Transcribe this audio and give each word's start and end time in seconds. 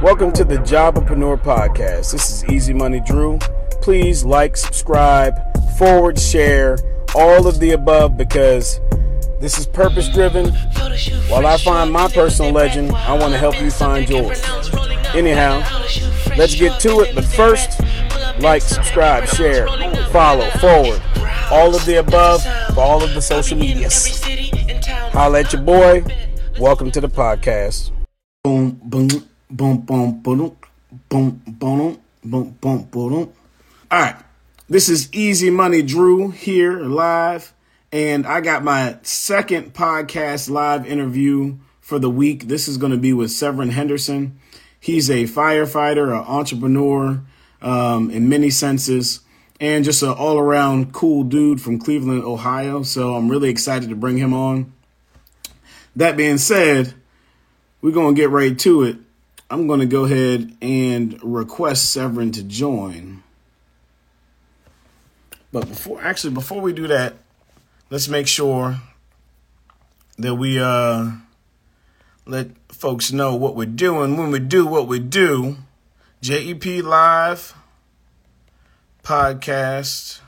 Welcome 0.00 0.30
to 0.34 0.44
the 0.44 0.58
Jobpreneur 0.58 1.42
Podcast. 1.42 2.12
This 2.12 2.44
is 2.44 2.68
EZ 2.68 2.70
Money 2.72 3.00
Drew. 3.00 3.36
Please 3.82 4.24
like, 4.24 4.56
subscribe, 4.56 5.34
forward, 5.76 6.20
share, 6.20 6.78
all 7.16 7.48
of 7.48 7.58
the 7.58 7.72
above 7.72 8.16
because 8.16 8.78
this 9.40 9.58
is 9.58 9.66
purpose 9.66 10.08
driven. 10.08 10.50
While 11.28 11.48
I 11.48 11.58
find 11.58 11.90
my 11.90 12.06
personal 12.06 12.52
legend, 12.52 12.92
I 12.92 13.18
want 13.18 13.32
to 13.32 13.38
help 13.38 13.60
you 13.60 13.72
find 13.72 14.08
yours. 14.08 14.40
Anyhow, 15.16 15.64
let's 16.36 16.54
get 16.54 16.78
to 16.82 17.00
it. 17.00 17.16
But 17.16 17.24
first, 17.24 17.80
like, 18.38 18.62
subscribe, 18.62 19.26
share, 19.26 19.66
follow, 20.10 20.48
forward, 20.60 21.02
all 21.50 21.74
of 21.74 21.84
the 21.86 21.96
above 21.98 22.44
for 22.72 22.82
all 22.82 23.02
of 23.02 23.14
the 23.14 23.20
social 23.20 23.58
medias. 23.58 24.22
Holla 25.12 25.40
at 25.40 25.52
your 25.52 25.62
boy. 25.62 26.04
Welcome 26.60 26.92
to 26.92 27.00
the 27.00 27.08
podcast. 27.08 27.90
Boom, 28.44 28.80
boom, 28.84 29.27
boom, 29.50 29.78
boom, 29.80 30.20
boom, 30.20 30.56
boom, 31.08 31.42
boom, 31.46 31.98
boom, 32.24 32.50
boom, 32.60 32.82
boom. 32.84 33.32
All 33.90 34.00
right, 34.00 34.16
this 34.68 34.88
is 34.88 35.08
EZ 35.14 35.44
Money 35.44 35.82
Drew 35.82 36.30
here 36.30 36.80
live, 36.80 37.52
and 37.90 38.26
I 38.26 38.40
got 38.40 38.62
my 38.62 38.98
second 39.02 39.72
podcast 39.72 40.50
live 40.50 40.86
interview 40.86 41.56
for 41.80 41.98
the 41.98 42.10
week. 42.10 42.48
This 42.48 42.68
is 42.68 42.76
going 42.76 42.92
to 42.92 42.98
be 42.98 43.12
with 43.12 43.30
Severen 43.30 43.70
Henderson. 43.70 44.38
He's 44.78 45.08
a 45.08 45.24
firefighter, 45.24 46.08
an 46.08 46.24
entrepreneur 46.26 47.22
um, 47.62 48.10
in 48.10 48.28
many 48.28 48.50
senses, 48.50 49.20
and 49.60 49.84
just 49.84 50.02
an 50.02 50.10
all 50.10 50.38
around 50.38 50.92
cool 50.92 51.24
dude 51.24 51.60
from 51.60 51.78
Cleveland, 51.78 52.22
Ohio. 52.22 52.82
So 52.82 53.14
I'm 53.14 53.30
really 53.30 53.48
excited 53.48 53.88
to 53.88 53.96
bring 53.96 54.18
him 54.18 54.34
on. 54.34 54.72
That 55.96 56.16
being 56.16 56.38
said, 56.38 56.94
we're 57.80 57.92
going 57.92 58.14
to 58.14 58.20
get 58.20 58.30
right 58.30 58.56
to 58.60 58.82
it. 58.82 58.98
I'm 59.50 59.66
going 59.66 59.80
to 59.80 59.86
go 59.86 60.04
ahead 60.04 60.54
and 60.60 61.18
request 61.22 61.96
Severen 61.96 62.32
to 62.34 62.42
join. 62.42 63.22
But 65.50 65.68
before, 65.68 66.02
actually, 66.02 66.34
before 66.34 66.60
we 66.60 66.74
do 66.74 66.86
that, 66.88 67.14
let's 67.88 68.08
make 68.08 68.26
sure 68.26 68.76
that 70.18 70.34
we 70.34 70.58
uh, 70.58 71.12
let 72.26 72.50
folks 72.68 73.10
know 73.10 73.34
what 73.34 73.56
we're 73.56 73.64
doing. 73.64 74.16
When 74.18 74.30
we 74.30 74.38
do 74.38 74.66
what 74.66 74.86
we 74.86 74.98
do, 74.98 75.56
JEP 76.20 76.82
Live 76.82 77.54
podcast, 79.02 80.20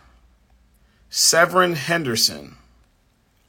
Severen 1.10 1.74
Henderson. 1.74 2.56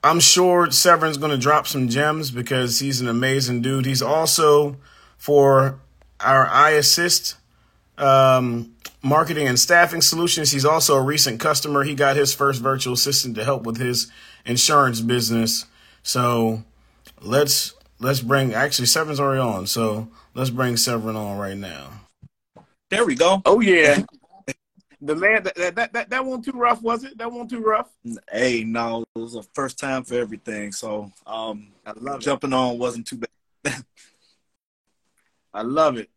I'm 0.04 0.20
sure 0.20 0.68
Severen's 0.68 1.18
going 1.18 1.32
to 1.32 1.38
drop 1.38 1.68
some 1.68 1.88
gems 1.88 2.32
because 2.32 2.80
he's 2.80 3.00
an 3.00 3.08
amazing 3.08 3.62
dude. 3.62 3.86
He's 3.86 4.02
also 4.02 4.78
for 5.22 5.80
our 6.20 6.48
iAssist 6.48 7.36
um, 8.00 8.74
marketing 9.04 9.48
and 9.48 9.60
staffing 9.60 10.02
solutions. 10.02 10.50
He's 10.50 10.66
also 10.66 10.96
a 10.96 11.02
recent 11.02 11.40
customer. 11.40 11.84
He 11.84 11.94
got 11.94 12.16
his 12.16 12.34
first 12.34 12.60
virtual 12.60 12.96
assistant 12.96 13.36
to 13.36 13.44
help 13.44 13.62
with 13.62 13.78
his 13.78 14.12
insurance 14.48 15.00
business. 15.00 15.68
So 16.02 16.64
let's 17.22 17.76
let's 18.00 18.20
bring 18.20 18.56
actually 18.56 18.88
Severen's 18.88 19.20
already 19.20 19.42
on. 19.42 19.68
So 19.68 20.08
let's 20.34 20.50
bring 20.50 20.74
Severen 20.74 21.16
on 21.16 21.38
right 21.38 21.56
now. 21.58 21.92
There 22.90 23.06
we 23.06 23.14
go. 23.14 23.44
Oh 23.46 23.60
yeah. 23.60 24.02
The 25.04 25.16
man 25.16 25.42
that 25.42 25.76
that 25.76 25.94
that 25.94 26.10
that 26.12 26.26
one 26.26 26.44
too 26.44 26.52
rough, 26.52 26.80
was 26.84 27.04
it? 27.04 27.18
That 27.18 27.32
one 27.32 27.48
too 27.48 27.62
rough? 27.62 27.90
Hey, 28.32 28.64
no, 28.64 29.04
it 29.16 29.20
was 29.20 29.34
a 29.34 29.42
first 29.42 29.80
time 29.80 30.04
for 30.04 30.14
everything. 30.14 30.72
So 30.72 31.12
um 31.26 31.70
I 31.88 31.94
love 31.96 32.22
jumping 32.22 32.52
it. 32.52 32.56
on 32.56 32.78
wasn't 32.78 33.08
too 33.08 33.18
bad. 33.18 33.84
I 35.54 35.64
love 35.64 35.98
it. 35.98 36.10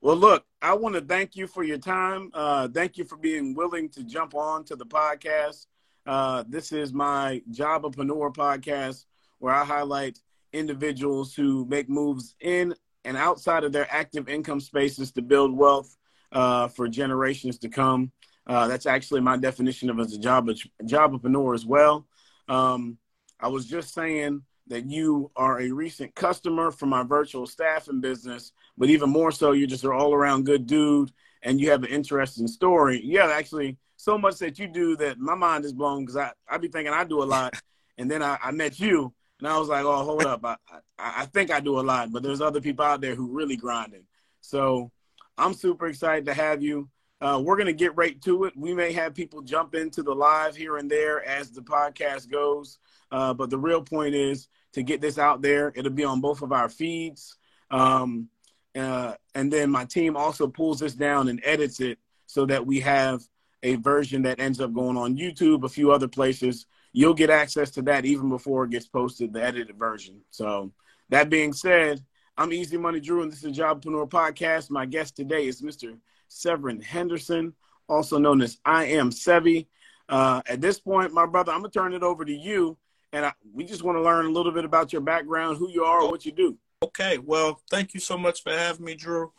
Well, 0.00 0.16
look, 0.16 0.44
I 0.60 0.74
want 0.74 0.94
to 0.96 1.00
thank 1.00 1.36
you 1.36 1.46
for 1.46 1.62
your 1.62 1.78
time. 1.78 2.30
Uh, 2.34 2.68
thank 2.68 2.98
you 2.98 3.04
for 3.04 3.16
being 3.16 3.54
willing 3.54 3.88
to 3.90 4.04
jump 4.04 4.34
on 4.34 4.64
to 4.64 4.76
the 4.76 4.84
podcast. 4.84 5.66
Uh, 6.06 6.44
this 6.48 6.72
is 6.72 6.92
my 6.92 7.40
Jobpreneur 7.50 8.34
podcast 8.34 9.04
where 9.38 9.54
I 9.54 9.64
highlight 9.64 10.18
individuals 10.52 11.34
who 11.34 11.64
make 11.66 11.88
moves 11.88 12.34
in 12.40 12.74
and 13.04 13.16
outside 13.16 13.64
of 13.64 13.72
their 13.72 13.86
active 13.90 14.28
income 14.28 14.60
spaces 14.60 15.12
to 15.12 15.22
build 15.22 15.56
wealth 15.56 15.96
uh, 16.32 16.68
for 16.68 16.88
generations 16.88 17.58
to 17.58 17.68
come. 17.68 18.12
Uh, 18.46 18.66
that's 18.66 18.86
actually 18.86 19.20
my 19.20 19.36
definition 19.36 19.88
of 19.88 20.00
as 20.00 20.12
a 20.12 20.18
job 20.18 20.48
jobpreneur 20.84 21.54
as 21.54 21.64
well. 21.64 22.06
Um, 22.48 22.98
I 23.40 23.48
was 23.48 23.66
just 23.66 23.94
saying 23.94 24.42
that 24.72 24.86
you 24.86 25.30
are 25.36 25.60
a 25.60 25.70
recent 25.70 26.14
customer 26.14 26.70
for 26.70 26.86
my 26.86 27.02
virtual 27.02 27.46
staffing 27.46 28.00
business, 28.00 28.52
but 28.78 28.88
even 28.88 29.10
more 29.10 29.30
so, 29.30 29.52
you're 29.52 29.68
just 29.68 29.84
an 29.84 29.90
all 29.90 30.14
around 30.14 30.46
good 30.46 30.66
dude 30.66 31.12
and 31.42 31.60
you 31.60 31.70
have 31.70 31.82
an 31.82 31.90
interesting 31.90 32.48
story. 32.48 32.98
Yeah, 33.04 33.26
actually, 33.26 33.76
so 33.96 34.16
much 34.16 34.38
that 34.38 34.58
you 34.58 34.66
do 34.66 34.96
that 34.96 35.18
my 35.18 35.34
mind 35.34 35.66
is 35.66 35.74
blown 35.74 36.06
because 36.06 36.16
I, 36.16 36.32
I 36.48 36.56
be 36.56 36.68
thinking 36.68 36.94
I 36.94 37.04
do 37.04 37.22
a 37.22 37.24
lot. 37.24 37.54
And 37.98 38.10
then 38.10 38.22
I, 38.22 38.38
I 38.42 38.52
met 38.52 38.80
you 38.80 39.12
and 39.38 39.46
I 39.46 39.58
was 39.58 39.68
like, 39.68 39.84
oh, 39.84 40.02
hold 40.02 40.24
up. 40.24 40.42
I, 40.46 40.56
I, 40.70 40.78
I 40.98 41.26
think 41.26 41.50
I 41.50 41.60
do 41.60 41.78
a 41.78 41.82
lot, 41.82 42.10
but 42.10 42.22
there's 42.22 42.40
other 42.40 42.60
people 42.60 42.86
out 42.86 43.02
there 43.02 43.14
who 43.14 43.36
really 43.36 43.54
grinding. 43.54 44.04
So 44.40 44.90
I'm 45.36 45.52
super 45.52 45.86
excited 45.88 46.24
to 46.24 46.32
have 46.34 46.62
you. 46.62 46.88
Uh, 47.20 47.40
we're 47.44 47.56
going 47.56 47.66
to 47.66 47.74
get 47.74 47.94
right 47.94 48.20
to 48.22 48.44
it. 48.44 48.54
We 48.56 48.72
may 48.72 48.92
have 48.92 49.14
people 49.14 49.42
jump 49.42 49.74
into 49.74 50.02
the 50.02 50.14
live 50.14 50.56
here 50.56 50.78
and 50.78 50.90
there 50.90 51.22
as 51.22 51.50
the 51.50 51.60
podcast 51.60 52.30
goes. 52.30 52.78
Uh, 53.12 53.34
but 53.34 53.50
the 53.50 53.58
real 53.58 53.82
point 53.82 54.14
is 54.14 54.48
to 54.72 54.82
get 54.82 55.00
this 55.00 55.18
out 55.18 55.42
there. 55.42 55.72
It'll 55.74 55.92
be 55.92 56.04
on 56.04 56.20
both 56.20 56.42
of 56.42 56.52
our 56.52 56.68
feeds. 56.68 57.36
Um, 57.70 58.28
uh, 58.74 59.14
and 59.34 59.52
then 59.52 59.70
my 59.70 59.84
team 59.84 60.16
also 60.16 60.46
pulls 60.46 60.80
this 60.80 60.94
down 60.94 61.28
and 61.28 61.40
edits 61.44 61.80
it 61.80 61.98
so 62.26 62.46
that 62.46 62.66
we 62.66 62.80
have 62.80 63.22
a 63.62 63.76
version 63.76 64.22
that 64.22 64.40
ends 64.40 64.60
up 64.60 64.72
going 64.72 64.96
on 64.96 65.16
YouTube, 65.16 65.64
a 65.64 65.68
few 65.68 65.92
other 65.92 66.08
places. 66.08 66.66
You'll 66.92 67.14
get 67.14 67.30
access 67.30 67.70
to 67.72 67.82
that 67.82 68.04
even 68.04 68.28
before 68.28 68.64
it 68.64 68.70
gets 68.70 68.86
posted, 68.86 69.32
the 69.32 69.42
edited 69.42 69.78
version. 69.78 70.20
So, 70.30 70.72
that 71.10 71.28
being 71.28 71.52
said, 71.52 72.02
I'm 72.36 72.52
EZ 72.52 72.72
Money 72.72 73.00
Drew, 73.00 73.22
and 73.22 73.30
this 73.30 73.44
is 73.44 73.56
Jobpreneur 73.56 74.08
Podcast. 74.08 74.70
My 74.70 74.86
guest 74.86 75.14
today 75.14 75.46
is 75.46 75.60
Mr. 75.60 75.98
Severen 76.30 76.82
Henderson, 76.82 77.52
also 77.88 78.18
known 78.18 78.40
as 78.40 78.58
I 78.64 78.86
Am 78.86 79.10
Sevy. 79.10 79.66
Uh, 80.08 80.40
at 80.46 80.60
this 80.60 80.80
point, 80.80 81.12
my 81.12 81.26
brother, 81.26 81.52
I'm 81.52 81.60
gonna 81.60 81.70
turn 81.70 81.92
it 81.92 82.02
over 82.02 82.24
to 82.24 82.32
you, 82.32 82.78
and 83.12 83.26
I, 83.26 83.32
we 83.52 83.64
just 83.64 83.82
want 83.82 83.96
to 83.96 84.02
learn 84.02 84.26
a 84.26 84.30
little 84.30 84.52
bit 84.52 84.64
about 84.64 84.92
your 84.92 85.02
background, 85.02 85.58
who 85.58 85.68
you 85.68 85.84
are, 85.84 86.08
what 86.08 86.24
you 86.24 86.32
do. 86.32 86.56
Okay, 86.82 87.18
well, 87.18 87.60
thank 87.70 87.94
you 87.94 88.00
so 88.00 88.18
much 88.18 88.42
for 88.42 88.50
having 88.50 88.84
me, 88.84 88.94
Drew. 88.94 89.32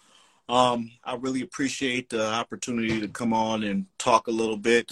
Um, 0.48 0.92
I 1.04 1.16
really 1.16 1.42
appreciate 1.42 2.10
the 2.10 2.26
opportunity 2.26 3.00
to 3.00 3.08
come 3.08 3.34
on 3.34 3.64
and 3.64 3.86
talk 3.98 4.28
a 4.28 4.32
little 4.32 4.58
bit. 4.58 4.92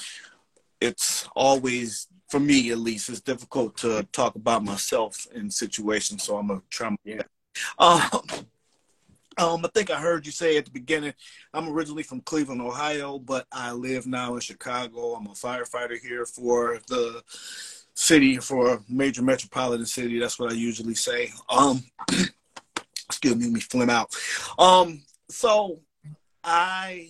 It's 0.79 1.27
always, 1.35 2.07
for 2.29 2.39
me 2.39 2.71
at 2.71 2.79
least, 2.79 3.09
it's 3.09 3.21
difficult 3.21 3.77
to 3.77 4.07
talk 4.11 4.35
about 4.35 4.63
myself 4.63 5.27
in 5.33 5.49
situations, 5.49 6.23
so 6.23 6.37
I'm 6.37 6.47
gonna 6.47 6.61
try. 6.69 6.89
My 6.89 6.97
yeah. 7.03 7.21
Um, 7.77 8.01
um, 9.37 9.65
I 9.65 9.69
think 9.73 9.91
I 9.91 9.99
heard 9.99 10.25
you 10.25 10.31
say 10.31 10.57
at 10.57 10.65
the 10.65 10.71
beginning, 10.71 11.13
I'm 11.53 11.69
originally 11.69 12.03
from 12.03 12.21
Cleveland, 12.21 12.61
Ohio, 12.61 13.19
but 13.19 13.47
I 13.51 13.71
live 13.71 14.05
now 14.07 14.35
in 14.35 14.41
Chicago. 14.41 15.13
I'm 15.13 15.27
a 15.27 15.31
firefighter 15.31 15.97
here 15.99 16.25
for 16.25 16.79
the 16.87 17.23
city, 17.93 18.37
for 18.37 18.73
a 18.73 18.79
major 18.89 19.21
metropolitan 19.21 19.85
city. 19.85 20.19
That's 20.19 20.39
what 20.39 20.51
I 20.51 20.55
usually 20.55 20.95
say. 20.95 21.31
Um, 21.49 21.83
excuse 23.05 23.35
me, 23.35 23.49
me 23.49 23.59
flim 23.59 23.89
out. 23.89 24.15
Um, 24.57 25.03
so 25.29 25.79
I 26.43 27.09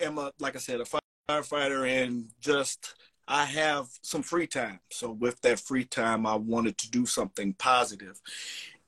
am 0.00 0.18
a, 0.18 0.32
like 0.38 0.56
I 0.56 0.58
said, 0.58 0.80
a 0.80 0.84
firefighter 1.30 1.88
and 1.88 2.28
just, 2.40 2.94
I 3.26 3.44
have 3.44 3.88
some 4.02 4.22
free 4.22 4.46
time. 4.46 4.80
So 4.90 5.10
with 5.10 5.40
that 5.42 5.60
free 5.60 5.84
time, 5.84 6.26
I 6.26 6.34
wanted 6.36 6.78
to 6.78 6.90
do 6.90 7.04
something 7.06 7.52
positive. 7.54 8.20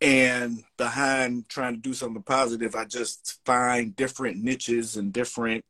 And 0.00 0.64
behind 0.78 1.48
trying 1.50 1.74
to 1.74 1.80
do 1.80 1.92
something 1.92 2.22
positive, 2.22 2.74
I 2.74 2.86
just 2.86 3.38
find 3.44 3.94
different 3.94 4.42
niches 4.42 4.96
and 4.96 5.12
different 5.12 5.64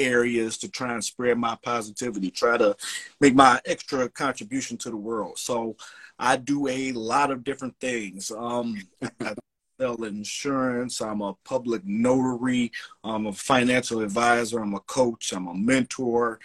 areas 0.00 0.58
to 0.58 0.68
try 0.68 0.94
and 0.94 1.04
spread 1.04 1.38
my 1.38 1.56
positivity, 1.62 2.30
try 2.30 2.56
to 2.56 2.74
make 3.20 3.34
my 3.34 3.60
extra 3.66 4.08
contribution 4.08 4.76
to 4.78 4.90
the 4.90 4.96
world. 4.96 5.38
So 5.38 5.76
I 6.18 6.36
do 6.36 6.66
a 6.68 6.92
lot 6.92 7.30
of 7.30 7.44
different 7.44 7.78
things. 7.80 8.30
Um, 8.30 8.82
I 9.20 9.34
sell 9.80 10.02
insurance. 10.04 11.00
I'm 11.00 11.22
a 11.22 11.34
public 11.44 11.82
notary. 11.84 12.72
I'm 13.02 13.26
a 13.26 13.32
financial 13.32 14.00
advisor. 14.00 14.60
I'm 14.60 14.74
a 14.74 14.80
coach. 14.80 15.32
I'm 15.32 15.46
a 15.46 15.54
mentor. 15.54 16.40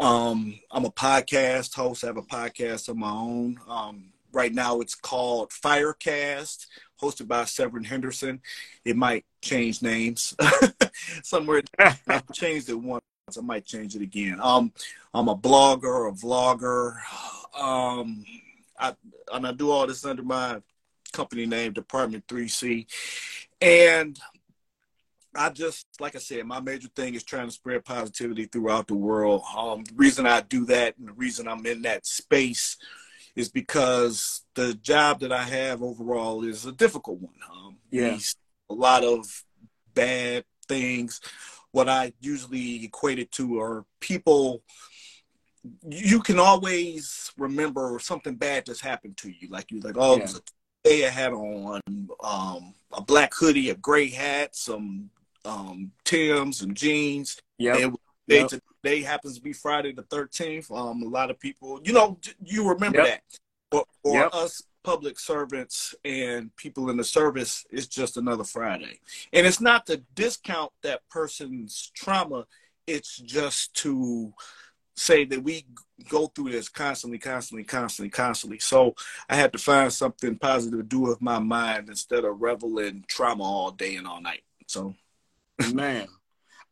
Um, 0.00 0.58
I'm 0.70 0.84
a 0.84 0.90
podcast 0.90 1.74
host. 1.74 2.04
I 2.04 2.08
have 2.08 2.16
a 2.16 2.22
podcast 2.22 2.88
of 2.88 2.96
my 2.96 3.10
own. 3.10 3.58
Um, 3.68 4.12
Right 4.32 4.52
now, 4.52 4.80
it's 4.80 4.94
called 4.94 5.50
Firecast, 5.50 6.66
hosted 7.00 7.28
by 7.28 7.42
Severen 7.42 7.86
Henderson. 7.86 8.40
It 8.84 8.96
might 8.96 9.24
change 9.42 9.82
names 9.82 10.34
somewhere. 11.22 11.62
I've 11.78 12.30
changed 12.32 12.68
it 12.68 12.74
once. 12.74 13.02
I 13.36 13.40
might 13.40 13.66
change 13.66 13.94
it 13.94 14.02
again. 14.02 14.38
Um, 14.42 14.72
I'm 15.12 15.28
a 15.28 15.36
blogger, 15.36 16.08
a 16.08 16.12
vlogger. 16.12 16.96
Um, 17.58 18.24
I, 18.78 18.94
and 19.32 19.46
I 19.46 19.52
do 19.52 19.70
all 19.70 19.86
this 19.86 20.04
under 20.04 20.22
my 20.22 20.62
company 21.12 21.46
name, 21.46 21.72
Department 21.72 22.26
3C. 22.26 22.86
And 23.60 24.18
I 25.34 25.50
just, 25.50 25.86
like 26.00 26.16
I 26.16 26.18
said, 26.18 26.44
my 26.46 26.60
major 26.60 26.88
thing 26.88 27.14
is 27.14 27.22
trying 27.22 27.46
to 27.46 27.52
spread 27.52 27.84
positivity 27.84 28.46
throughout 28.46 28.86
the 28.86 28.94
world. 28.94 29.42
Um, 29.56 29.84
the 29.84 29.94
reason 29.94 30.26
I 30.26 30.40
do 30.40 30.64
that 30.66 30.96
and 30.98 31.08
the 31.08 31.12
reason 31.12 31.46
I'm 31.46 31.64
in 31.66 31.82
that 31.82 32.06
space 32.06 32.76
is 33.38 33.48
because 33.48 34.42
the 34.54 34.74
job 34.74 35.20
that 35.20 35.30
I 35.30 35.44
have 35.44 35.80
overall 35.80 36.44
is 36.44 36.66
a 36.66 36.72
difficult 36.72 37.20
one. 37.20 37.34
Um, 37.48 37.76
yeah. 37.90 38.18
A 38.68 38.74
lot 38.74 39.04
of 39.04 39.44
bad 39.94 40.44
things. 40.66 41.20
What 41.70 41.88
I 41.88 42.12
usually 42.20 42.84
equate 42.84 43.20
it 43.20 43.30
to 43.32 43.60
are 43.60 43.84
people 44.00 44.62
you 45.88 46.20
can 46.20 46.38
always 46.38 47.30
remember 47.36 47.98
something 48.00 48.34
bad 48.34 48.64
that's 48.66 48.80
happened 48.80 49.16
to 49.18 49.30
you. 49.30 49.48
Like 49.48 49.70
you 49.70 49.80
like, 49.80 49.96
oh, 49.96 50.18
yeah. 50.18 50.24
a 50.24 50.88
day 50.88 51.06
I 51.06 51.10
had 51.10 51.32
on 51.32 51.80
um, 52.24 52.74
a 52.92 53.02
black 53.02 53.32
hoodie, 53.34 53.70
a 53.70 53.76
gray 53.76 54.08
hat, 54.08 54.56
some 54.56 55.10
um, 55.44 55.92
Tim's 56.04 56.62
and 56.62 56.76
jeans. 56.76 57.40
Yeah. 57.56 57.76
Yep. 58.28 58.52
Today 58.82 59.02
happens 59.02 59.36
to 59.36 59.42
be 59.42 59.52
Friday 59.52 59.92
the 59.92 60.02
thirteenth. 60.02 60.70
Um, 60.70 61.02
a 61.02 61.08
lot 61.08 61.30
of 61.30 61.38
people, 61.38 61.80
you 61.84 61.92
know, 61.92 62.18
you 62.44 62.68
remember 62.68 62.98
yep. 62.98 63.06
that. 63.06 63.38
But 63.70 63.86
for 64.02 64.14
yep. 64.14 64.34
us 64.34 64.62
public 64.82 65.18
servants 65.18 65.94
and 66.04 66.54
people 66.56 66.88
in 66.88 66.96
the 66.96 67.04
service, 67.04 67.66
it's 67.70 67.86
just 67.86 68.16
another 68.16 68.44
Friday. 68.44 69.00
And 69.32 69.46
it's 69.46 69.60
not 69.60 69.86
to 69.86 69.98
discount 70.14 70.72
that 70.82 71.06
person's 71.10 71.92
trauma. 71.94 72.46
It's 72.86 73.18
just 73.18 73.74
to 73.82 74.32
say 74.96 75.24
that 75.26 75.42
we 75.42 75.66
go 76.08 76.28
through 76.28 76.52
this 76.52 76.70
constantly, 76.70 77.18
constantly, 77.18 77.64
constantly, 77.64 78.08
constantly. 78.08 78.58
So 78.58 78.94
I 79.28 79.36
had 79.36 79.52
to 79.52 79.58
find 79.58 79.92
something 79.92 80.36
positive 80.38 80.80
to 80.80 80.84
do 80.84 81.00
with 81.00 81.20
my 81.20 81.38
mind 81.38 81.90
instead 81.90 82.24
of 82.24 82.40
revel 82.40 82.78
in 82.78 83.04
trauma 83.06 83.44
all 83.44 83.70
day 83.70 83.96
and 83.96 84.06
all 84.06 84.22
night. 84.22 84.42
So, 84.66 84.94
man. 85.74 86.08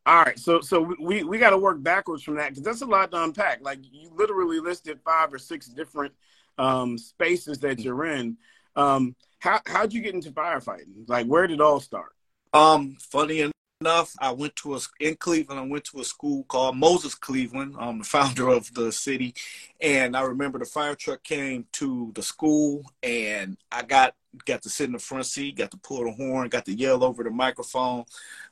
All 0.06 0.22
right, 0.22 0.38
so 0.38 0.60
so 0.60 0.94
we 1.00 1.24
we 1.24 1.36
got 1.36 1.50
to 1.50 1.58
work 1.58 1.82
backwards 1.82 2.22
from 2.22 2.36
that 2.36 2.50
because 2.50 2.62
that's 2.62 2.82
a 2.82 2.86
lot 2.86 3.10
to 3.10 3.24
unpack. 3.24 3.58
Like 3.60 3.80
you 3.90 4.08
literally 4.14 4.60
listed 4.60 5.00
five 5.04 5.34
or 5.34 5.38
six 5.38 5.66
different 5.66 6.14
um, 6.58 6.96
spaces 6.96 7.58
that 7.58 7.80
you're 7.80 8.04
in. 8.04 8.36
Um, 8.76 9.16
how 9.40 9.60
how'd 9.66 9.92
you 9.92 10.00
get 10.00 10.14
into 10.14 10.30
firefighting? 10.30 11.08
Like 11.08 11.26
where 11.26 11.48
did 11.48 11.54
it 11.54 11.60
all 11.60 11.80
start? 11.80 12.12
Um, 12.52 12.96
funny 13.00 13.40
enough, 13.40 13.52
I 13.84 14.32
went 14.32 14.56
to 14.56 14.75
a 14.75 14.81
in 15.00 15.17
Cleveland. 15.17 15.61
I 15.61 15.64
went 15.64 15.84
to 15.87 16.00
a 16.00 16.05
school 16.05 16.44
called 16.44 16.78
Moses 16.78 17.14
Cleaveland. 17.14 17.76
I'm 17.78 17.99
the 17.99 18.05
founder 18.17 18.49
of 18.49 18.73
the 18.73 18.90
city, 18.90 19.34
and 19.81 20.17
I 20.17 20.23
remember 20.23 20.58
the 20.58 20.64
fire 20.64 20.94
truck 20.94 21.23
came 21.23 21.67
to 21.73 22.11
the 22.14 22.23
school, 22.23 22.90
and 23.02 23.58
I 23.70 23.82
got 23.82 24.14
got 24.46 24.62
to 24.62 24.70
sit 24.70 24.87
in 24.87 24.93
the 24.93 24.99
front 24.99 25.26
seat, 25.26 25.56
got 25.56 25.70
to 25.70 25.76
pull 25.78 26.05
the 26.05 26.12
horn, 26.12 26.49
got 26.49 26.64
to 26.67 26.73
yell 26.73 27.05
over 27.05 27.23
the 27.23 27.31
microphone. 27.31 28.05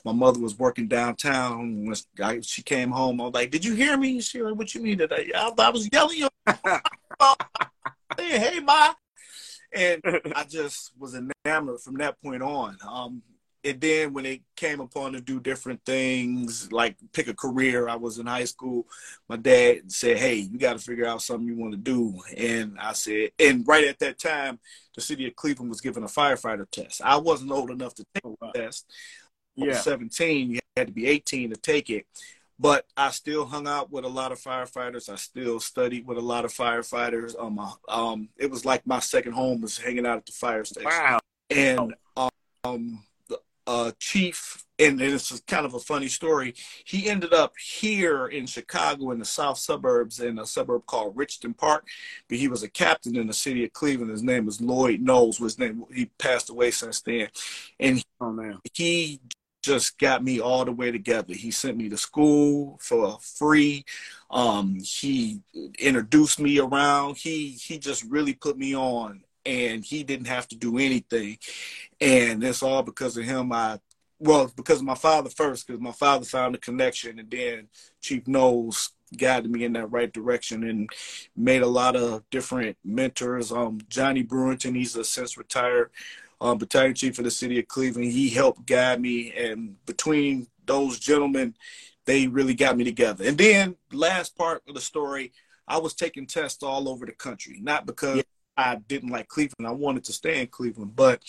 My 0.05 0.13
mother 0.13 0.41
was 0.41 0.59
working 0.59 0.89
downtown. 0.89 1.87
When 1.87 1.95
I, 2.23 2.41
she 2.41 2.63
came 2.63 2.91
home, 2.91 3.21
I 3.21 3.25
was 3.25 3.35
like, 3.35 3.51
"Did 3.51 3.65
you 3.65 3.75
hear 3.75 3.97
me?" 3.97 4.21
She 4.21 4.43
was 4.43 4.51
like, 4.51 4.59
"What 4.59 4.75
you 4.75 4.83
mean?" 4.83 4.99
That 4.99 5.13
I, 5.13 5.53
I, 5.59 5.71
was 5.71 5.89
yelling, 5.91 6.29
"Hey, 8.19 8.61
ma." 8.61 8.93
And 9.75 10.03
I 10.37 10.45
just 10.45 10.93
was 10.99 11.15
enamored 11.15 11.81
from 11.81 11.97
that 11.97 12.21
point 12.23 12.43
on. 12.43 12.77
Um, 12.87 13.23
and 13.65 13.81
then 13.81 14.13
when 14.13 14.27
it 14.27 14.43
came 14.57 14.81
upon 14.81 15.13
to 15.13 15.21
do 15.21 15.41
different 15.41 15.85
things 15.85 16.71
like 16.71 16.97
pick 17.13 17.29
a 17.29 17.35
career 17.35 17.89
i 17.89 17.97
was 17.97 18.19
in 18.19 18.27
high 18.27 18.45
school 18.45 18.87
my 19.29 19.37
dad 19.37 19.91
said 19.91 20.17
hey 20.19 20.35
you 20.35 20.59
got 20.59 20.79
to 20.79 20.85
figure 20.85 21.07
out 21.07 21.23
something 21.23 21.47
you 21.47 21.57
want 21.57 21.73
to 21.73 21.79
do 21.79 22.15
and 22.37 22.77
i 22.79 22.93
said 22.93 23.31
and 23.39 23.67
right 23.67 23.87
at 23.87 23.99
that 23.99 24.19
time 24.19 24.59
the 24.95 25.01
city 25.01 25.27
of 25.27 25.35
cleveland 25.37 25.71
was 25.71 25.81
giving 25.81 26.03
a 26.03 26.07
firefighter 26.07 26.69
test 26.71 27.01
i 27.05 27.17
wasn't 27.17 27.51
old 27.51 27.71
enough 27.71 27.95
to 27.95 28.05
take 28.15 28.23
the 28.23 28.51
test 28.55 28.93
yeah 29.57 29.75
17 29.75 30.51
you 30.51 30.61
had 30.77 30.87
to 30.89 30.93
be 30.93 31.07
18 31.07 31.51
to 31.51 31.57
take 31.57 31.91
it 31.91 32.07
but 32.57 32.87
I 32.97 33.11
still 33.11 33.47
hung 33.47 33.67
out 33.67 33.91
with 33.91 34.05
a 34.05 34.09
lot 34.09 34.31
of 34.31 34.41
firefighters. 34.41 35.09
I 35.09 35.17
still 35.17 35.59
studied 35.59 36.07
with 36.07 36.19
a 36.19 36.21
lot 36.23 36.45
of 36.45 36.53
firefighters. 36.53 37.35
Um, 37.37 37.59
um, 37.89 38.29
it 38.37 38.49
was 38.49 38.65
like 38.65 38.87
my 38.87 39.01
second 39.01 39.33
home 39.33 39.61
was 39.61 39.77
hanging 39.77 40.07
out 40.07 40.19
at 40.19 40.27
the 40.27 40.33
fire 40.33 40.65
station. 40.65 40.89
Wow. 40.89 41.19
And 41.51 41.95
um, 42.65 43.03
uh, 43.67 43.93
chief, 43.99 44.65
and 44.79 44.99
this 44.99 45.31
is 45.31 45.41
kind 45.47 45.65
of 45.65 45.75
a 45.75 45.81
funny 45.81 46.09
story. 46.09 46.55
He 46.85 47.09
ended 47.09 47.33
up 47.33 47.55
here 47.59 48.27
in 48.27 48.47
Chicago 48.47 49.11
in 49.11 49.19
the 49.19 49.25
south 49.25 49.59
suburbs 49.59 50.21
in 50.21 50.39
a 50.39 50.47
suburb 50.47 50.87
called 50.87 51.17
Richton 51.17 51.57
Park, 51.57 51.87
but 52.29 52.39
he 52.39 52.49
was 52.49 52.63
a 52.63 52.69
captain 52.69 53.17
in 53.17 53.27
the 53.27 53.33
city 53.33 53.65
of 53.65 53.73
Cleveland. 53.73 54.11
His 54.11 54.23
name 54.23 54.47
was 54.47 54.61
Lloyd 54.61 55.01
Knowles. 55.01 55.41
Was 55.41 55.59
name 55.59 55.85
he 55.95 56.07
passed 56.19 56.51
away 56.51 56.71
since 56.71 57.01
then, 57.01 57.29
and 57.81 57.99
he, 57.99 58.05
oh, 58.21 58.33
man. 58.33 58.59
he 58.75 59.21
just 59.63 59.99
got 59.99 60.23
me 60.23 60.41
all 60.41 60.65
the 60.65 60.73
way 60.73 60.93
together. 60.93 61.33
He 61.33 61.51
sent 61.51 61.79
me 61.79 61.89
to 61.89 61.97
school 61.97 62.79
for 62.83 63.19
free. 63.21 63.87
Um, 64.31 64.79
he 64.85 65.41
introduced 65.79 66.39
me 66.39 66.59
around. 66.59 67.17
He 67.17 67.51
he 67.51 67.79
just 67.79 68.05
really 68.05 68.35
put 68.35 68.59
me 68.59 68.77
on 68.77 69.25
and 69.47 69.85
he 69.85 70.03
didn't 70.03 70.27
have 70.27 70.49
to 70.49 70.57
do 70.57 70.79
anything. 70.79 71.39
And 72.01 72.43
it's 72.43 72.63
all 72.63 72.83
because 72.83 73.17
of 73.17 73.25
him. 73.25 73.53
I 73.53 73.79
well, 74.19 74.51
because 74.57 74.79
of 74.79 74.85
my 74.85 74.95
father 74.95 75.29
first, 75.29 75.67
because 75.67 75.81
my 75.81 75.93
father 75.93 76.25
found 76.25 76.55
a 76.55 76.59
connection, 76.59 77.19
and 77.19 77.31
then 77.31 77.69
Chief 78.01 78.27
Knowles 78.27 78.93
guided 79.17 79.51
me 79.51 79.65
in 79.65 79.75
that 79.75 79.89
right 79.89 80.13
direction 80.13 80.65
and 80.65 80.89
made 81.37 81.63
a 81.63 81.67
lot 81.67 81.97
of 81.97 82.29
different 82.31 82.77
mentors. 82.85 83.53
Um, 83.53 83.81
Johnny 83.89 84.25
Brewington, 84.25 84.77
he's 84.77 84.97
a 84.97 85.05
since 85.05 85.37
retired 85.37 85.91
um, 86.41 86.59
battalion 86.59 86.95
chief 86.95 87.19
of 87.19 87.25
the 87.25 87.31
city 87.31 87.59
of 87.59 87.69
Cleveland. 87.69 88.13
He 88.13 88.29
helped 88.31 88.67
guide 88.67 89.01
me, 89.01 89.33
and 89.33 89.77
between 89.87 90.47
those 90.67 90.99
gentlemen, 90.99 91.55
they 92.07 92.27
really 92.27 92.55
got 92.55 92.77
me 92.77 92.85
together. 92.85 93.25
And 93.25 93.39
then 93.39 93.77
last 93.93 94.37
part 94.37 94.63
of 94.69 94.75
the 94.75 94.81
story, 94.81 95.33
I 95.67 95.79
was 95.79 95.95
taking 95.95 96.27
tests 96.27 96.63
all 96.63 96.89
over 96.89 97.07
the 97.07 97.13
country, 97.13 97.59
not 97.63 97.87
because 97.87 98.19
yeah. 98.19 98.23
I 98.57 98.77
didn't 98.77 99.11
like 99.11 99.29
Cleveland. 99.29 99.67
I 99.67 99.73
wanted 99.73 100.05
to 100.05 100.13
stay 100.13 100.41
in 100.41 100.47
Cleveland, 100.49 100.95
but 100.95 101.23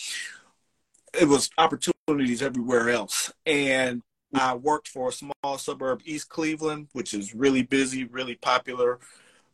it 1.18 1.26
was 1.26 1.50
opportunities 1.58 2.42
everywhere 2.42 2.90
else. 2.90 3.32
And 3.44 4.02
I 4.34 4.54
worked 4.54 4.88
for 4.88 5.08
a 5.08 5.12
small 5.12 5.58
suburb, 5.58 6.02
East 6.04 6.28
Cleveland, 6.28 6.88
which 6.92 7.14
is 7.14 7.34
really 7.34 7.62
busy, 7.62 8.04
really 8.04 8.36
popular. 8.36 8.98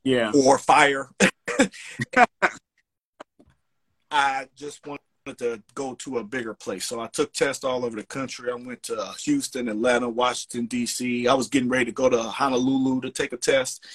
Yeah. 0.05 0.33
Or 0.35 0.59
fire. 0.59 1.11
I 4.11 4.49
just 4.57 4.87
wanted 4.87 5.39
to 5.39 5.63
go 5.75 5.95
to 5.95 6.19
a 6.19 6.25
bigger 6.25 6.55
place. 6.55 6.85
So 6.87 7.01
I 7.01 7.07
took 7.07 7.33
tests 7.33 7.65
all 7.65 7.85
over 7.85 7.97
the 7.97 8.05
country. 8.05 8.51
I 8.51 8.55
went 8.55 8.83
to 8.85 9.15
Houston, 9.21 9.69
Atlanta, 9.69 10.09
Washington, 10.09 10.67
D.C. 10.67 11.29
I 11.29 11.35
was 11.35 11.49
getting 11.49 11.69
ready 11.69 11.87
to 11.87 11.93
go 11.93 12.09
to 12.09 12.23
Honolulu 12.23 13.03
to 13.03 13.11
take 13.11 13.33
a 13.33 13.37
test. 13.37 13.87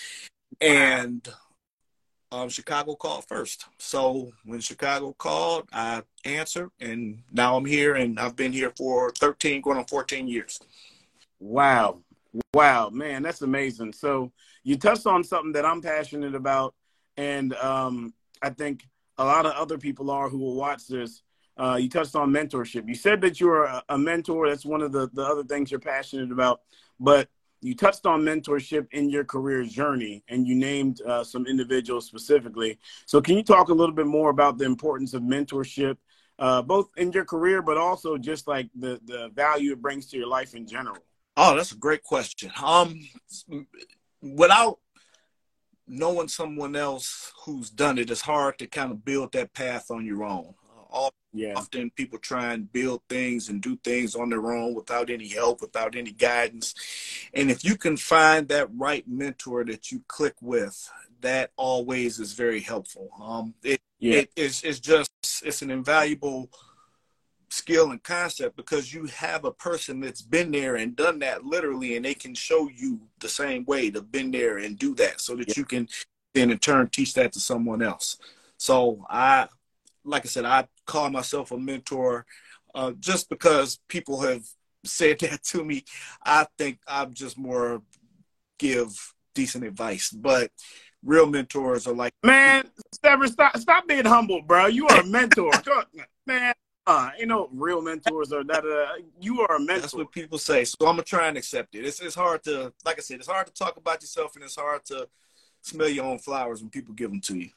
And 0.61 1.27
um, 2.31 2.49
Chicago 2.49 2.95
called 2.95 3.25
first. 3.27 3.65
So 3.77 4.31
when 4.45 4.59
Chicago 4.59 5.13
called, 5.17 5.67
I 5.71 6.03
answered, 6.25 6.69
and 6.79 7.23
now 7.31 7.55
I'm 7.55 7.65
here, 7.65 7.95
and 7.95 8.19
I've 8.19 8.35
been 8.35 8.51
here 8.51 8.71
for 8.77 9.11
13, 9.11 9.61
going 9.61 9.77
on 9.77 9.85
14 9.85 10.27
years. 10.27 10.59
Wow. 11.39 11.99
Wow, 12.53 12.89
man, 12.89 13.23
that's 13.23 13.41
amazing. 13.41 13.93
So 13.93 14.31
you 14.63 14.77
touched 14.77 15.07
on 15.07 15.23
something 15.23 15.53
that 15.53 15.65
I'm 15.65 15.81
passionate 15.81 16.35
about, 16.35 16.75
and 17.15 17.53
um, 17.55 18.13
I 18.41 18.49
think 18.49 18.83
a 19.17 19.23
lot 19.25 19.45
of 19.45 19.53
other 19.53 19.77
people 19.77 20.11
are 20.11 20.29
who 20.29 20.37
will 20.37 20.55
watch 20.55 20.87
this. 20.87 21.21
Uh, 21.57 21.77
you 21.79 21.89
touched 21.89 22.15
on 22.15 22.31
mentorship. 22.31 22.87
You 22.87 22.93
said 22.93 23.21
that 23.21 23.39
you're 23.39 23.63
a, 23.63 23.83
a 23.89 23.97
mentor. 23.97 24.47
That's 24.47 24.65
one 24.65 24.83
of 24.83 24.91
the, 24.91 25.09
the 25.13 25.23
other 25.23 25.43
things 25.43 25.71
you're 25.71 25.79
passionate 25.79 26.31
about. 26.31 26.61
But 26.99 27.29
you 27.61 27.75
touched 27.75 28.05
on 28.05 28.21
mentorship 28.21 28.87
in 28.91 29.09
your 29.09 29.23
career 29.23 29.63
journey 29.63 30.23
and 30.27 30.47
you 30.47 30.55
named 30.55 31.01
uh, 31.01 31.23
some 31.23 31.47
individuals 31.47 32.05
specifically. 32.05 32.79
So, 33.05 33.21
can 33.21 33.35
you 33.35 33.43
talk 33.43 33.69
a 33.69 33.73
little 33.73 33.95
bit 33.95 34.07
more 34.07 34.29
about 34.29 34.57
the 34.57 34.65
importance 34.65 35.13
of 35.13 35.23
mentorship, 35.23 35.97
uh, 36.39 36.61
both 36.61 36.89
in 36.97 37.11
your 37.11 37.25
career, 37.25 37.61
but 37.61 37.77
also 37.77 38.17
just 38.17 38.47
like 38.47 38.69
the, 38.75 38.99
the 39.05 39.29
value 39.33 39.73
it 39.73 39.81
brings 39.81 40.07
to 40.07 40.17
your 40.17 40.27
life 40.27 40.53
in 40.53 40.67
general? 40.67 40.97
Oh, 41.35 41.55
that's 41.55 41.71
a 41.71 41.77
great 41.77 42.03
question. 42.03 42.51
Um, 42.63 42.99
without 44.21 44.79
knowing 45.87 46.27
someone 46.27 46.75
else 46.75 47.31
who's 47.45 47.69
done 47.69 47.97
it, 47.97 48.09
it's 48.09 48.21
hard 48.21 48.59
to 48.59 48.67
kind 48.67 48.91
of 48.91 49.05
build 49.05 49.31
that 49.33 49.53
path 49.53 49.89
on 49.89 50.05
your 50.05 50.23
own. 50.23 50.53
All 50.89 51.13
yeah. 51.37 51.53
Often 51.55 51.91
people 51.91 52.17
try 52.17 52.53
and 52.53 52.71
build 52.71 53.01
things 53.09 53.49
and 53.49 53.61
do 53.61 53.77
things 53.83 54.15
on 54.15 54.31
their 54.31 54.51
own 54.51 54.73
without 54.73 55.11
any 55.11 55.27
help, 55.27 55.61
without 55.61 55.95
any 55.95 56.11
guidance. 56.11 56.73
And 57.31 57.51
if 57.51 57.63
you 57.63 57.77
can 57.77 57.95
find 57.95 58.47
that 58.47 58.69
right 58.75 59.07
mentor 59.07 59.63
that 59.65 59.91
you 59.91 60.03
click 60.07 60.33
with, 60.41 60.89
that 61.21 61.51
always 61.55 62.19
is 62.19 62.33
very 62.33 62.59
helpful. 62.59 63.11
Um, 63.21 63.53
it, 63.63 63.79
yeah. 63.99 64.23
it's, 64.35 64.63
it's 64.63 64.79
just, 64.79 65.11
it's 65.43 65.61
an 65.61 65.69
invaluable 65.69 66.49
skill 67.49 67.91
and 67.91 68.01
concept 68.01 68.55
because 68.55 68.93
you 68.93 69.05
have 69.05 69.45
a 69.45 69.51
person 69.51 69.99
that's 69.99 70.21
been 70.21 70.51
there 70.51 70.75
and 70.75 70.95
done 70.95 71.19
that 71.19 71.45
literally 71.45 71.95
and 71.95 72.03
they 72.03 72.13
can 72.13 72.33
show 72.33 72.67
you 72.67 72.99
the 73.19 73.29
same 73.29 73.63
way 73.65 73.89
to 73.89 74.01
been 74.01 74.31
there 74.31 74.57
and 74.57 74.77
do 74.77 74.93
that 74.95 75.21
so 75.21 75.35
that 75.35 75.47
yeah. 75.49 75.53
you 75.55 75.63
can 75.63 75.87
then 76.33 76.51
in 76.51 76.57
turn 76.57 76.89
teach 76.89 77.13
that 77.13 77.31
to 77.31 77.39
someone 77.39 77.81
else 77.81 78.17
so 78.57 79.05
i 79.09 79.47
like 80.07 80.25
i 80.25 80.27
said 80.27 80.45
i 80.45 80.67
call 80.85 81.09
myself 81.09 81.51
a 81.51 81.57
mentor 81.57 82.25
uh, 82.77 82.91
just 82.99 83.27
because 83.29 83.79
people 83.87 84.21
have 84.21 84.43
said 84.85 85.19
that 85.21 85.43
to 85.43 85.63
me, 85.63 85.83
I 86.23 86.47
think 86.57 86.79
I'm 86.87 87.13
just 87.13 87.37
more 87.37 87.81
give 88.57 89.13
decent 89.33 89.63
advice. 89.63 90.09
But 90.09 90.51
real 91.03 91.27
mentors 91.27 91.87
are 91.87 91.93
like 91.93 92.13
man, 92.23 92.69
Sever, 93.03 93.27
stop 93.27 93.57
stop 93.57 93.87
being 93.87 94.05
humble, 94.05 94.41
bro. 94.41 94.67
You 94.67 94.87
are 94.87 95.01
a 95.01 95.05
mentor, 95.05 95.51
man. 96.25 96.53
Uh, 96.85 97.09
you 97.19 97.25
know, 97.25 97.49
real 97.51 97.81
mentors 97.81 98.31
are 98.31 98.45
that. 98.45 98.63
Uh, 98.63 99.01
you 99.19 99.41
are 99.41 99.57
a 99.57 99.59
mentor. 99.59 99.81
That's 99.81 99.93
what 99.93 100.11
people 100.11 100.37
say. 100.37 100.63
So 100.63 100.75
I'm 100.81 100.93
gonna 100.93 101.03
try 101.03 101.27
and 101.27 101.37
accept 101.37 101.75
it. 101.75 101.83
It's 101.83 101.99
it's 101.99 102.15
hard 102.15 102.43
to, 102.45 102.71
like 102.85 102.97
I 102.97 103.01
said, 103.01 103.19
it's 103.19 103.27
hard 103.27 103.47
to 103.47 103.53
talk 103.53 103.75
about 103.75 104.01
yourself, 104.01 104.35
and 104.35 104.43
it's 104.45 104.55
hard 104.55 104.85
to 104.85 105.09
smell 105.61 105.89
your 105.89 106.05
own 106.05 106.19
flowers 106.19 106.61
when 106.61 106.69
people 106.69 106.93
give 106.93 107.09
them 107.09 107.19
to 107.21 107.37
you. 107.37 107.49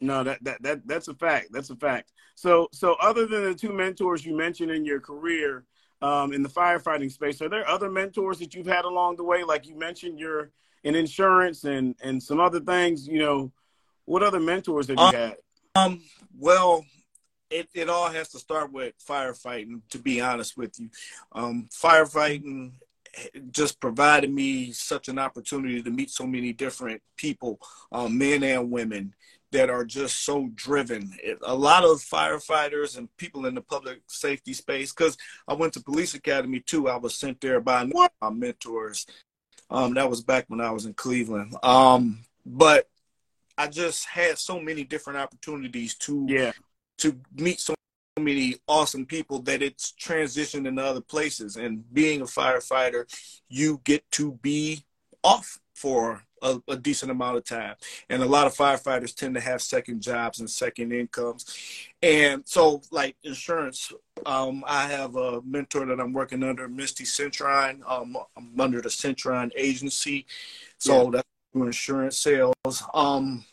No, 0.00 0.24
that 0.24 0.42
that 0.44 0.62
that 0.62 0.86
that's 0.86 1.08
a 1.08 1.14
fact. 1.14 1.48
That's 1.52 1.70
a 1.70 1.76
fact. 1.76 2.12
So 2.34 2.68
so 2.72 2.96
other 3.00 3.26
than 3.26 3.44
the 3.44 3.54
two 3.54 3.72
mentors 3.72 4.24
you 4.24 4.36
mentioned 4.36 4.70
in 4.70 4.84
your 4.84 5.00
career 5.00 5.64
um, 6.02 6.32
in 6.32 6.42
the 6.42 6.48
firefighting 6.48 7.10
space, 7.10 7.42
are 7.42 7.48
there 7.48 7.68
other 7.68 7.90
mentors 7.90 8.38
that 8.38 8.54
you've 8.54 8.66
had 8.66 8.84
along 8.84 9.16
the 9.16 9.24
way? 9.24 9.44
Like 9.44 9.66
you 9.66 9.78
mentioned, 9.78 10.18
you're 10.18 10.50
in 10.84 10.94
insurance 10.94 11.64
and 11.64 11.94
and 12.02 12.22
some 12.22 12.40
other 12.40 12.60
things. 12.60 13.06
You 13.06 13.18
know, 13.18 13.52
what 14.06 14.22
other 14.22 14.40
mentors 14.40 14.88
have 14.88 14.96
you 14.96 15.04
um, 15.04 15.14
had? 15.14 15.36
Um, 15.76 16.02
well, 16.38 16.84
it, 17.50 17.68
it 17.74 17.88
all 17.88 18.08
has 18.08 18.28
to 18.30 18.38
start 18.38 18.72
with 18.72 18.94
firefighting, 19.06 19.82
to 19.90 19.98
be 19.98 20.20
honest 20.20 20.56
with 20.56 20.78
you. 20.78 20.88
Um, 21.32 21.68
firefighting 21.70 22.72
just 23.50 23.80
provided 23.80 24.32
me 24.32 24.72
such 24.72 25.08
an 25.08 25.18
opportunity 25.18 25.82
to 25.82 25.90
meet 25.90 26.10
so 26.10 26.26
many 26.26 26.52
different 26.52 27.02
people, 27.16 27.58
um, 27.92 28.16
men 28.16 28.42
and 28.42 28.70
women, 28.70 29.14
that 29.52 29.70
are 29.70 29.84
just 29.84 30.24
so 30.24 30.50
driven. 30.54 31.12
A 31.42 31.54
lot 31.54 31.84
of 31.84 31.98
firefighters 31.98 32.96
and 32.96 33.14
people 33.16 33.46
in 33.46 33.54
the 33.54 33.60
public 33.60 34.00
safety 34.06 34.52
space, 34.52 34.92
because 34.92 35.16
I 35.48 35.54
went 35.54 35.72
to 35.74 35.82
police 35.82 36.14
academy 36.14 36.60
too. 36.60 36.88
I 36.88 36.96
was 36.96 37.16
sent 37.16 37.40
there 37.40 37.60
by 37.60 37.84
my 37.84 38.30
mentors. 38.30 39.06
Um, 39.70 39.94
that 39.94 40.10
was 40.10 40.22
back 40.22 40.46
when 40.48 40.60
I 40.60 40.70
was 40.70 40.86
in 40.86 40.94
Cleveland. 40.94 41.54
Um, 41.62 42.24
but 42.44 42.88
I 43.58 43.66
just 43.66 44.06
had 44.06 44.38
so 44.38 44.58
many 44.58 44.84
different 44.84 45.18
opportunities 45.18 45.94
to 45.98 46.26
yeah 46.28 46.52
to 46.98 47.18
meet 47.34 47.60
so 47.60 47.74
many 48.18 48.56
awesome 48.66 49.06
people 49.06 49.40
that 49.40 49.62
it's 49.62 49.94
transitioned 50.00 50.66
into 50.66 50.82
other 50.82 51.00
places. 51.00 51.56
And 51.56 51.82
being 51.92 52.20
a 52.20 52.24
firefighter, 52.24 53.04
you 53.48 53.80
get 53.84 54.08
to 54.12 54.32
be 54.42 54.84
off 55.24 55.58
for 55.74 56.22
a, 56.42 56.60
a, 56.68 56.76
decent 56.76 57.10
amount 57.10 57.36
of 57.36 57.44
time. 57.44 57.74
And 58.08 58.22
a 58.22 58.26
lot 58.26 58.46
of 58.46 58.54
firefighters 58.54 59.14
tend 59.14 59.34
to 59.34 59.40
have 59.40 59.62
second 59.62 60.00
jobs 60.00 60.40
and 60.40 60.50
second 60.50 60.92
incomes. 60.92 61.44
And 62.02 62.42
so, 62.46 62.82
like 62.90 63.16
insurance, 63.22 63.92
um, 64.26 64.64
I 64.66 64.86
have 64.86 65.16
a 65.16 65.42
mentor 65.42 65.86
that 65.86 66.00
I'm 66.00 66.12
working 66.12 66.42
under, 66.42 66.68
Misty 66.68 67.04
Centrine. 67.04 67.82
Um, 67.86 68.16
I'm 68.36 68.58
under 68.60 68.80
the 68.80 68.90
Centrine 68.90 69.50
agency. 69.56 70.26
So 70.78 71.04
yeah. 71.04 71.10
that's 71.10 71.28
insurance 71.54 72.18
sales. 72.18 72.82
Um, 72.94 73.44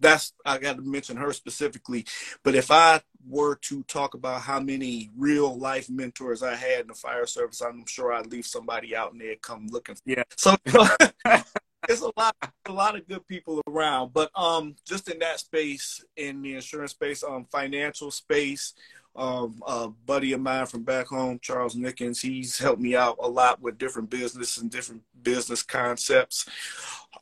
that's 0.00 0.32
I 0.44 0.58
got 0.58 0.76
to 0.76 0.82
mention 0.82 1.16
her 1.16 1.32
specifically. 1.32 2.06
But 2.42 2.54
if 2.54 2.70
I 2.70 3.00
were 3.26 3.56
to 3.56 3.82
talk 3.84 4.14
about 4.14 4.42
how 4.42 4.60
many 4.60 5.10
real 5.16 5.58
life 5.58 5.90
mentors 5.90 6.42
I 6.42 6.54
had 6.54 6.82
in 6.82 6.86
the 6.88 6.94
fire 6.94 7.26
service, 7.26 7.60
I'm 7.60 7.84
sure 7.86 8.12
I'd 8.12 8.26
leave 8.26 8.46
somebody 8.46 8.94
out 8.94 9.12
and 9.12 9.20
they'd 9.20 9.42
come 9.42 9.66
looking. 9.70 9.96
Yeah. 10.04 10.22
So 10.36 10.56
there's 11.88 12.02
a 12.02 12.12
lot, 12.18 12.36
a 12.66 12.72
lot 12.72 12.96
of 12.96 13.08
good 13.08 13.26
people 13.26 13.62
around. 13.66 14.12
But 14.12 14.30
um, 14.38 14.76
just 14.86 15.10
in 15.10 15.18
that 15.20 15.40
space, 15.40 16.04
in 16.16 16.42
the 16.42 16.54
insurance 16.54 16.92
space, 16.92 17.24
um, 17.24 17.46
financial 17.50 18.10
space, 18.10 18.74
um, 19.16 19.62
a 19.66 19.88
buddy 19.88 20.34
of 20.34 20.40
mine 20.40 20.66
from 20.66 20.84
back 20.84 21.06
home, 21.06 21.40
Charles 21.42 21.74
Nickens, 21.74 22.20
he's 22.20 22.58
helped 22.58 22.80
me 22.80 22.94
out 22.94 23.16
a 23.20 23.28
lot 23.28 23.60
with 23.62 23.78
different 23.78 24.10
business 24.10 24.58
and 24.58 24.70
different 24.70 25.02
business 25.22 25.62
concepts. 25.62 26.46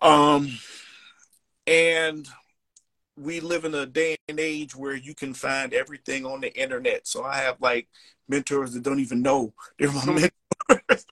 Um, 0.03 0.59
and 1.69 2.29
we 3.17 3.41
live 3.41 3.65
in 3.65 3.75
a 3.75 3.87
day 3.87 4.17
and 4.29 4.41
age 4.41 4.75
where 4.75 4.97
you 4.97 5.15
can 5.15 5.33
find 5.33 5.73
everything 5.73 6.27
on 6.27 6.41
the 6.41 6.53
internet. 6.61 7.07
So 7.07 7.25
I 7.25 7.37
have 7.37 7.61
like 7.61 7.89
mentors 8.29 8.75
that 8.75 8.83
don't 8.83 9.01
even 9.01 9.23
know 9.23 9.55
they're 9.79 9.93
my 9.93 10.05
mentors. 10.07 11.07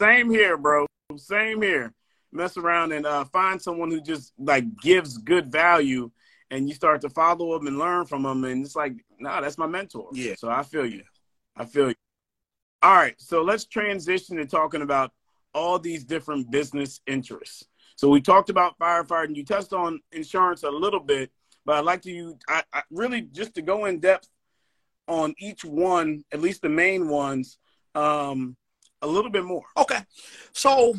Same 0.00 0.30
here, 0.30 0.56
bro. 0.56 0.86
Same 1.16 1.60
here. 1.60 1.92
Mess 2.32 2.56
around 2.56 2.92
and 2.92 3.06
uh, 3.06 3.24
find 3.24 3.60
someone 3.60 3.90
who 3.90 4.00
just 4.00 4.32
like 4.38 4.64
gives 4.80 5.18
good 5.18 5.50
value, 5.52 6.10
and 6.50 6.68
you 6.68 6.74
start 6.74 7.00
to 7.02 7.10
follow 7.10 7.58
them 7.58 7.66
and 7.66 7.78
learn 7.78 8.06
from 8.06 8.22
them, 8.22 8.44
and 8.44 8.64
it's 8.64 8.76
like, 8.76 8.94
nah, 9.18 9.40
that's 9.40 9.58
my 9.58 9.66
mentor. 9.66 10.08
Yeah. 10.12 10.34
So 10.36 10.48
I 10.48 10.62
feel 10.62 10.86
you. 10.86 11.02
I 11.56 11.64
feel 11.64 11.88
you. 11.88 11.94
All 12.82 12.94
right, 12.94 13.14
so 13.18 13.42
let's 13.42 13.64
transition 13.66 14.36
to 14.38 14.46
talking 14.46 14.82
about 14.82 15.12
all 15.54 15.78
these 15.78 16.04
different 16.04 16.50
business 16.50 17.00
interests. 17.06 17.64
So 17.96 18.08
we 18.08 18.20
talked 18.20 18.50
about 18.50 18.78
firefighting. 18.78 19.36
You 19.36 19.44
touched 19.44 19.72
on 19.72 20.00
insurance 20.10 20.62
a 20.62 20.70
little 20.70 20.98
bit, 20.98 21.30
but 21.64 21.76
I'd 21.76 21.84
like 21.84 22.02
to 22.02 22.10
you 22.10 22.38
I, 22.48 22.62
I 22.72 22.82
really 22.90 23.22
just 23.22 23.54
to 23.54 23.62
go 23.62 23.84
in 23.84 24.00
depth 24.00 24.28
on 25.06 25.34
each 25.38 25.64
one, 25.64 26.24
at 26.32 26.40
least 26.40 26.62
the 26.62 26.68
main 26.68 27.08
ones, 27.08 27.58
um, 27.94 28.56
a 29.02 29.06
little 29.06 29.30
bit 29.30 29.44
more. 29.44 29.64
Okay. 29.76 30.00
So 30.52 30.94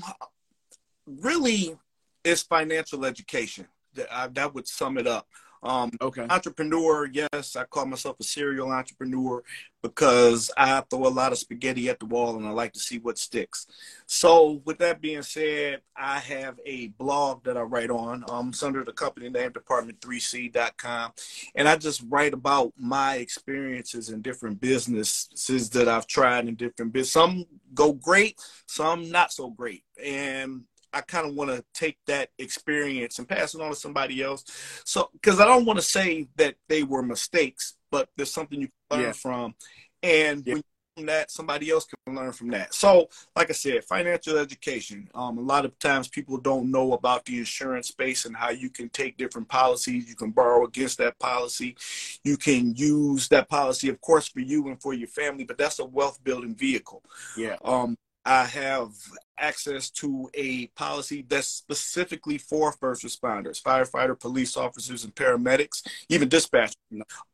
really 1.05 1.77
it's 2.23 2.43
financial 2.43 3.05
education. 3.05 3.67
That, 3.95 4.33
that 4.35 4.53
would 4.53 4.67
sum 4.67 4.97
it 4.97 5.07
up. 5.07 5.27
Um, 5.63 5.91
okay. 6.01 6.25
Entrepreneur, 6.29 7.05
yes, 7.05 7.55
I 7.55 7.63
call 7.63 7.85
myself 7.85 8.17
a 8.19 8.23
serial 8.23 8.71
entrepreneur 8.71 9.41
because 9.81 10.51
I 10.57 10.81
throw 10.89 11.07
a 11.07 11.09
lot 11.09 11.31
of 11.31 11.37
spaghetti 11.37 11.89
at 11.89 11.99
the 11.99 12.05
wall 12.05 12.35
and 12.35 12.45
I 12.45 12.49
like 12.49 12.73
to 12.73 12.79
see 12.79 12.99
what 12.99 13.17
sticks. 13.17 13.65
So, 14.05 14.61
with 14.65 14.77
that 14.79 14.99
being 14.99 15.21
said, 15.21 15.81
I 15.95 16.19
have 16.19 16.59
a 16.65 16.87
blog 16.89 17.45
that 17.45 17.55
I 17.55 17.61
write 17.61 17.91
on. 17.91 18.25
Um, 18.29 18.49
it's 18.49 18.61
under 18.61 18.83
the 18.83 18.91
company 18.91 19.29
name 19.29 19.51
Department3C.com, 19.51 21.13
and 21.55 21.69
I 21.69 21.77
just 21.77 22.03
write 22.09 22.33
about 22.33 22.73
my 22.77 23.15
experiences 23.15 24.09
in 24.09 24.21
different 24.21 24.59
businesses 24.59 25.69
that 25.69 25.87
I've 25.87 26.07
tried 26.07 26.47
in 26.49 26.55
different 26.55 26.91
business. 26.91 27.11
Some 27.11 27.45
go 27.73 27.93
great, 27.93 28.37
some 28.67 29.09
not 29.09 29.31
so 29.31 29.49
great, 29.49 29.83
and 30.03 30.63
I 30.93 31.01
kind 31.01 31.27
of 31.27 31.33
want 31.33 31.49
to 31.49 31.63
take 31.73 31.97
that 32.07 32.29
experience 32.37 33.19
and 33.19 33.27
pass 33.27 33.55
it 33.55 33.61
on 33.61 33.69
to 33.69 33.75
somebody 33.75 34.21
else. 34.21 34.45
So, 34.85 35.09
because 35.13 35.39
I 35.39 35.45
don't 35.45 35.65
want 35.65 35.79
to 35.79 35.85
say 35.85 36.27
that 36.35 36.55
they 36.69 36.83
were 36.83 37.01
mistakes, 37.01 37.75
but 37.91 38.09
there's 38.15 38.33
something 38.33 38.61
you 38.61 38.67
can 38.89 38.99
learn 38.99 39.07
yeah. 39.07 39.13
from, 39.13 39.55
and 40.01 40.43
yeah. 40.45 40.55
from 40.95 41.05
that, 41.07 41.31
somebody 41.31 41.71
else 41.71 41.87
can 42.05 42.15
learn 42.15 42.31
from 42.31 42.49
that. 42.49 42.73
So, 42.73 43.09
like 43.35 43.49
I 43.49 43.53
said, 43.53 43.83
financial 43.85 44.37
education. 44.37 45.09
Um, 45.15 45.37
a 45.37 45.41
lot 45.41 45.65
of 45.65 45.77
times 45.79 46.07
people 46.07 46.37
don't 46.37 46.69
know 46.69 46.93
about 46.93 47.25
the 47.25 47.39
insurance 47.39 47.87
space 47.87 48.25
and 48.25 48.35
how 48.35 48.51
you 48.51 48.69
can 48.69 48.89
take 48.89 49.17
different 49.17 49.47
policies. 49.47 50.07
You 50.07 50.15
can 50.15 50.31
borrow 50.31 50.65
against 50.65 50.99
that 50.99 51.17
policy. 51.19 51.75
You 52.23 52.37
can 52.37 52.75
use 52.75 53.27
that 53.29 53.49
policy, 53.49 53.89
of 53.89 53.99
course, 54.01 54.27
for 54.27 54.41
you 54.41 54.67
and 54.67 54.81
for 54.81 54.93
your 54.93 55.07
family, 55.07 55.43
but 55.43 55.57
that's 55.57 55.79
a 55.79 55.85
wealth 55.85 56.23
building 56.23 56.55
vehicle. 56.55 57.01
Yeah. 57.35 57.55
Um, 57.63 57.97
I 58.25 58.45
have 58.45 58.91
access 59.37 59.89
to 59.89 60.29
a 60.33 60.67
policy 60.67 61.25
that's 61.27 61.47
specifically 61.47 62.37
for 62.37 62.71
first 62.71 63.03
responders, 63.03 63.61
firefighter, 63.61 64.17
police 64.17 64.55
officers, 64.55 65.03
and 65.03 65.13
paramedics, 65.13 65.85
even 66.09 66.29
dispatchers. 66.29 66.75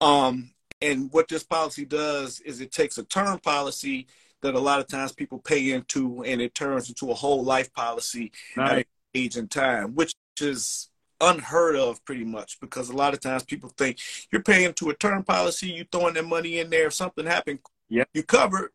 Um, 0.02 0.52
and 0.82 1.12
what 1.12 1.28
this 1.28 1.44
policy 1.44 1.86
does 1.86 2.40
is 2.42 2.62
it 2.62 2.72
takes 2.72 2.98
a 2.98 3.04
term 3.04 3.40
policy 3.40 4.08
that 4.42 4.56
a 4.56 4.60
lot 4.60 4.80
of 4.80 4.88
times 4.88 5.12
people 5.12 5.40
pay 5.40 5.72
into 5.72 6.24
and 6.24 6.42
it 6.42 6.56
turns 6.56 6.88
into 6.90 7.12
a 7.12 7.14
whole 7.14 7.44
life 7.44 7.72
policy 7.74 8.32
nice. 8.56 8.80
at 8.80 8.88
age 9.14 9.36
and 9.36 9.52
time, 9.52 9.96
which 9.96 10.14
is 10.42 10.90
unheard 11.22 11.76
of 11.76 12.04
pretty 12.06 12.24
much 12.24 12.60
because 12.62 12.90
a 12.90 12.96
lot 12.96 13.14
of 13.14 13.20
times 13.20 13.44
people 13.44 13.70
think 13.78 13.98
you're 14.32 14.42
paying 14.42 14.74
to 14.74 14.90
a 14.90 14.96
term 14.96 15.24
policy, 15.24 15.68
you're 15.68 15.86
throwing 15.92 16.14
that 16.14 16.26
money 16.26 16.60
in 16.60 16.70
there, 16.70 16.88
if 16.88 16.94
something 16.94 17.26
happened, 17.26 17.60
yeah. 17.90 18.06
you 18.14 18.24
covered. 18.24 18.72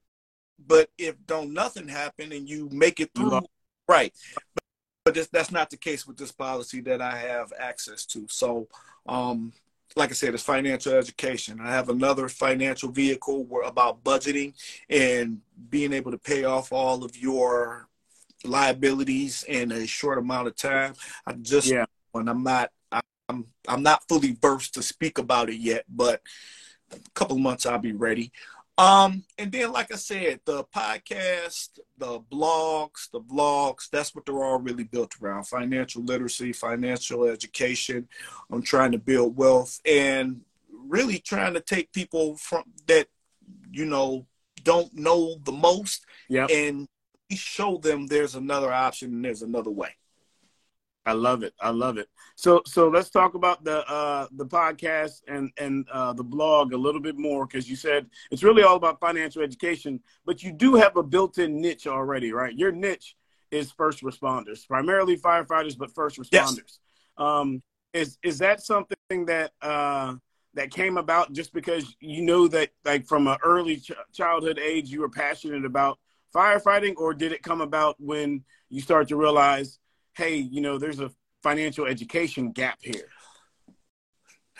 But 0.58 0.88
if 0.98 1.14
don't 1.26 1.52
nothing 1.52 1.88
happen 1.88 2.32
and 2.32 2.48
you 2.48 2.68
make 2.70 3.00
it 3.00 3.10
through, 3.14 3.30
mm-hmm. 3.30 3.44
right? 3.88 4.12
But, 4.54 4.64
but 5.04 5.14
this, 5.14 5.28
that's 5.28 5.50
not 5.50 5.70
the 5.70 5.76
case 5.76 6.06
with 6.06 6.16
this 6.16 6.32
policy 6.32 6.80
that 6.82 7.02
I 7.02 7.16
have 7.16 7.52
access 7.58 8.06
to. 8.06 8.26
So, 8.28 8.68
um, 9.06 9.52
like 9.96 10.10
I 10.10 10.14
said, 10.14 10.34
it's 10.34 10.42
financial 10.42 10.94
education. 10.94 11.60
I 11.60 11.70
have 11.70 11.88
another 11.88 12.28
financial 12.28 12.90
vehicle 12.90 13.44
where, 13.44 13.62
about 13.62 14.02
budgeting 14.02 14.54
and 14.88 15.40
being 15.68 15.92
able 15.92 16.10
to 16.10 16.18
pay 16.18 16.44
off 16.44 16.72
all 16.72 17.04
of 17.04 17.16
your 17.16 17.88
liabilities 18.44 19.44
in 19.48 19.72
a 19.72 19.86
short 19.86 20.18
amount 20.18 20.48
of 20.48 20.56
time. 20.56 20.94
I 21.26 21.32
just 21.34 21.68
yeah. 21.68 21.84
when 22.12 22.28
I'm 22.28 22.42
not 22.42 22.70
I'm 23.28 23.46
I'm 23.68 23.82
not 23.82 24.06
fully 24.08 24.36
versed 24.40 24.74
to 24.74 24.82
speak 24.82 25.18
about 25.18 25.48
it 25.48 25.56
yet, 25.56 25.84
but 25.88 26.20
a 26.92 26.98
couple 27.14 27.38
months 27.38 27.66
I'll 27.66 27.78
be 27.78 27.92
ready. 27.92 28.32
Um, 28.76 29.24
and 29.38 29.52
then, 29.52 29.72
like 29.72 29.92
I 29.92 29.96
said, 29.96 30.40
the 30.44 30.64
podcast, 30.64 31.78
the 31.96 32.20
blogs, 32.20 33.08
the 33.12 33.20
vlogs, 33.20 33.88
that's 33.88 34.14
what 34.14 34.26
they're 34.26 34.42
all 34.42 34.58
really 34.58 34.84
built 34.84 35.14
around 35.22 35.46
financial 35.46 36.02
literacy, 36.02 36.52
financial 36.52 37.24
education. 37.24 38.08
I'm 38.50 38.62
trying 38.62 38.92
to 38.92 38.98
build 38.98 39.36
wealth 39.36 39.80
and 39.86 40.40
really 40.72 41.18
trying 41.18 41.54
to 41.54 41.60
take 41.60 41.92
people 41.92 42.36
from 42.36 42.64
that, 42.88 43.06
you 43.70 43.86
know, 43.86 44.26
don't 44.64 44.92
know 44.94 45.36
the 45.44 45.52
most, 45.52 46.04
yeah, 46.28 46.46
and 46.50 46.88
show 47.30 47.78
them 47.78 48.06
there's 48.06 48.34
another 48.34 48.72
option 48.72 49.12
and 49.12 49.24
there's 49.24 49.42
another 49.42 49.70
way. 49.70 49.90
I 51.06 51.12
love 51.12 51.42
it. 51.42 51.52
I 51.60 51.70
love 51.70 51.98
it. 51.98 52.08
So 52.36 52.62
so 52.66 52.88
let's 52.88 53.10
talk 53.10 53.34
about 53.34 53.64
the 53.64 53.86
uh 53.88 54.26
the 54.32 54.46
podcast 54.46 55.22
and 55.28 55.50
and 55.58 55.86
uh 55.92 56.12
the 56.14 56.24
blog 56.24 56.72
a 56.72 56.76
little 56.76 57.00
bit 57.00 57.18
more 57.18 57.46
because 57.46 57.68
you 57.68 57.76
said 57.76 58.06
it's 58.30 58.42
really 58.42 58.62
all 58.62 58.76
about 58.76 59.00
financial 59.00 59.42
education, 59.42 60.00
but 60.24 60.42
you 60.42 60.52
do 60.52 60.74
have 60.76 60.96
a 60.96 61.02
built-in 61.02 61.60
niche 61.60 61.86
already, 61.86 62.32
right? 62.32 62.54
Your 62.54 62.72
niche 62.72 63.16
is 63.50 63.70
first 63.70 64.02
responders, 64.02 64.66
primarily 64.66 65.16
firefighters, 65.16 65.76
but 65.76 65.94
first 65.94 66.18
responders. 66.18 66.30
Yes. 66.32 66.78
Um 67.18 67.62
is 67.92 68.18
is 68.22 68.38
that 68.38 68.62
something 68.62 69.26
that 69.26 69.52
uh 69.60 70.14
that 70.54 70.70
came 70.70 70.96
about 70.96 71.32
just 71.32 71.52
because 71.52 71.96
you 72.00 72.22
know 72.22 72.48
that 72.48 72.70
like 72.84 73.06
from 73.06 73.26
an 73.26 73.36
early 73.44 73.76
ch- 73.76 73.92
childhood 74.12 74.58
age 74.58 74.88
you 74.88 75.00
were 75.00 75.08
passionate 75.08 75.64
about 75.64 75.98
firefighting 76.34 76.94
or 76.96 77.12
did 77.14 77.32
it 77.32 77.42
come 77.42 77.60
about 77.60 77.96
when 78.00 78.42
you 78.68 78.80
start 78.80 79.08
to 79.08 79.16
realize 79.16 79.78
hey, 80.16 80.36
you 80.36 80.60
know, 80.60 80.78
there's 80.78 81.00
a 81.00 81.10
financial 81.42 81.86
education 81.86 82.52
gap 82.52 82.78
here? 82.80 83.08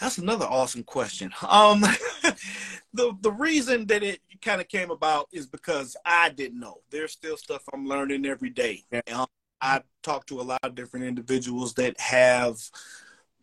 That's 0.01 0.19
another 0.19 0.47
awesome 0.47 0.83
question. 0.83 1.33
Um, 1.49 1.81
the 2.93 3.17
the 3.21 3.33
reason 3.33 3.87
that 3.87 4.03
it 4.03 4.21
kind 4.43 4.61
of 4.61 4.69
came 4.69 4.91
about 4.91 5.29
is 5.33 5.47
because 5.47 5.97
I 6.05 6.31
didn't 6.31 6.59
know. 6.59 6.81
There's 6.91 7.13
still 7.13 7.37
stuff 7.37 7.63
I'm 7.73 7.87
learning 7.87 8.27
every 8.27 8.51
day. 8.51 8.85
Um, 9.13 9.27
I 9.61 9.83
talk 10.03 10.27
to 10.27 10.41
a 10.41 10.43
lot 10.43 10.61
of 10.63 10.75
different 10.75 11.07
individuals 11.07 11.75
that 11.75 11.99
have 12.01 12.59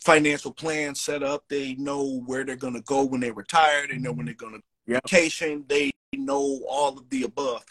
financial 0.04 0.52
plans 0.52 1.02
set 1.02 1.24
up. 1.24 1.46
They 1.48 1.76
know 1.76 2.22
where 2.26 2.44
they're 2.44 2.56
going 2.56 2.74
to 2.74 2.82
go 2.82 3.06
when 3.06 3.22
they 3.22 3.32
retire. 3.32 3.88
They 3.88 3.98
know 3.98 4.12
when 4.12 4.26
they're 4.26 4.36
going 4.36 4.56
to 4.56 4.62
yep. 4.88 5.04
vacation. 5.04 5.64
They 5.68 5.92
know 6.14 6.62
all 6.70 6.98
of 6.98 7.10
the 7.10 7.24
above. 7.24 7.64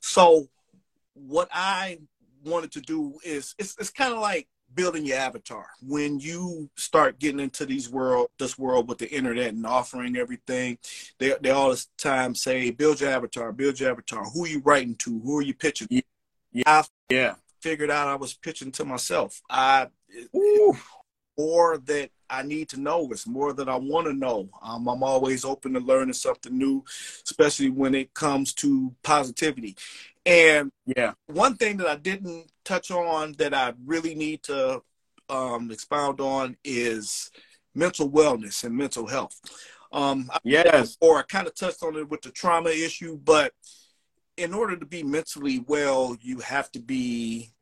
So 0.00 0.48
what 1.14 1.48
I 1.52 1.98
wanted 2.46 2.72
to 2.72 2.80
do 2.80 3.18
is 3.24 3.54
it's 3.58 3.76
it's 3.78 3.90
kind 3.90 4.12
of 4.12 4.20
like 4.20 4.48
building 4.74 5.04
your 5.04 5.18
avatar. 5.18 5.66
When 5.82 6.18
you 6.18 6.70
start 6.76 7.18
getting 7.18 7.40
into 7.40 7.66
these 7.66 7.90
world 7.90 8.28
this 8.38 8.58
world 8.58 8.88
with 8.88 8.98
the 8.98 9.10
internet 9.10 9.48
and 9.54 9.66
offering 9.66 10.16
everything 10.16 10.78
they, 11.18 11.34
they 11.40 11.50
all 11.50 11.70
the 11.70 11.84
time 11.98 12.34
say 12.34 12.70
build 12.70 13.00
your 13.00 13.10
avatar 13.10 13.52
build 13.52 13.80
your 13.80 13.90
avatar. 13.90 14.24
Who 14.24 14.44
are 14.44 14.48
you 14.48 14.60
writing 14.64 14.94
to? 14.96 15.20
Who 15.20 15.38
are 15.38 15.42
you 15.42 15.54
pitching? 15.54 15.88
Yeah, 15.90 16.62
I 16.66 16.84
yeah 17.08 17.34
figured 17.60 17.90
out 17.90 18.06
i 18.06 18.14
was 18.14 18.34
pitching 18.34 18.70
to 18.70 18.84
myself. 18.84 19.42
I 19.50 19.88
more 21.38 21.78
that 21.78 22.10
i 22.30 22.42
need 22.42 22.68
to 22.68 22.80
know 22.80 23.08
it's 23.10 23.26
more 23.26 23.52
that 23.52 23.68
i 23.68 23.76
want 23.76 24.06
to 24.06 24.12
know. 24.12 24.48
Um, 24.62 24.88
i'm 24.88 25.02
always 25.02 25.44
open 25.44 25.74
to 25.74 25.80
learning 25.80 26.14
something 26.14 26.56
new 26.56 26.82
especially 27.24 27.70
when 27.70 27.94
it 27.94 28.14
comes 28.14 28.54
to 28.54 28.94
positivity 29.02 29.76
and 30.26 30.72
yeah, 30.84 31.12
one 31.26 31.56
thing 31.56 31.76
that 31.78 31.86
I 31.86 31.96
didn't 31.96 32.50
touch 32.64 32.90
on 32.90 33.32
that 33.38 33.54
I 33.54 33.74
really 33.84 34.14
need 34.16 34.42
to 34.44 34.82
um, 35.30 35.70
expound 35.70 36.20
on 36.20 36.56
is 36.64 37.30
mental 37.74 38.10
wellness 38.10 38.64
and 38.64 38.76
mental 38.76 39.06
health. 39.06 39.40
Um, 39.92 40.28
yes, 40.42 40.96
or 41.00 41.18
I 41.18 41.22
kind 41.22 41.46
of 41.46 41.54
touched 41.54 41.82
on 41.82 41.96
it 41.96 42.10
with 42.10 42.22
the 42.22 42.30
trauma 42.30 42.70
issue, 42.70 43.18
but 43.22 43.52
in 44.36 44.52
order 44.52 44.76
to 44.76 44.84
be 44.84 45.04
mentally 45.04 45.64
well, 45.66 46.16
you 46.20 46.40
have 46.40 46.70
to 46.72 46.80
be 46.80 47.52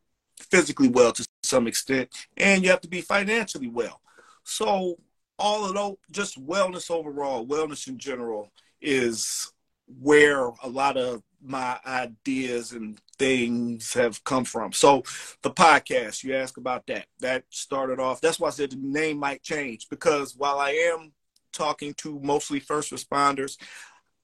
physically 0.50 0.88
well 0.88 1.12
to 1.12 1.26
some 1.42 1.66
extent, 1.66 2.08
and 2.38 2.64
you 2.64 2.70
have 2.70 2.80
to 2.80 2.88
be 2.88 3.02
financially 3.02 3.68
well. 3.68 4.00
So 4.42 4.96
all 5.38 5.66
of 5.66 5.74
those, 5.74 5.96
just 6.10 6.44
wellness 6.44 6.90
overall, 6.90 7.46
wellness 7.46 7.88
in 7.88 7.98
general, 7.98 8.50
is 8.80 9.52
where 10.00 10.46
a 10.62 10.68
lot 10.68 10.96
of 10.96 11.22
my 11.44 11.78
ideas 11.86 12.72
and 12.72 12.98
things 13.18 13.92
have 13.94 14.22
come 14.24 14.44
from. 14.44 14.72
So 14.72 15.02
the 15.42 15.50
podcast, 15.50 16.24
you 16.24 16.34
ask 16.34 16.56
about 16.56 16.86
that. 16.86 17.06
That 17.20 17.44
started 17.50 18.00
off. 18.00 18.20
That's 18.20 18.40
why 18.40 18.48
I 18.48 18.52
said 18.52 18.70
the 18.70 18.78
name 18.80 19.18
might 19.18 19.42
change 19.42 19.88
because 19.90 20.34
while 20.36 20.58
I 20.58 20.70
am 20.70 21.12
talking 21.52 21.94
to 21.94 22.18
mostly 22.20 22.60
first 22.60 22.92
responders, 22.92 23.56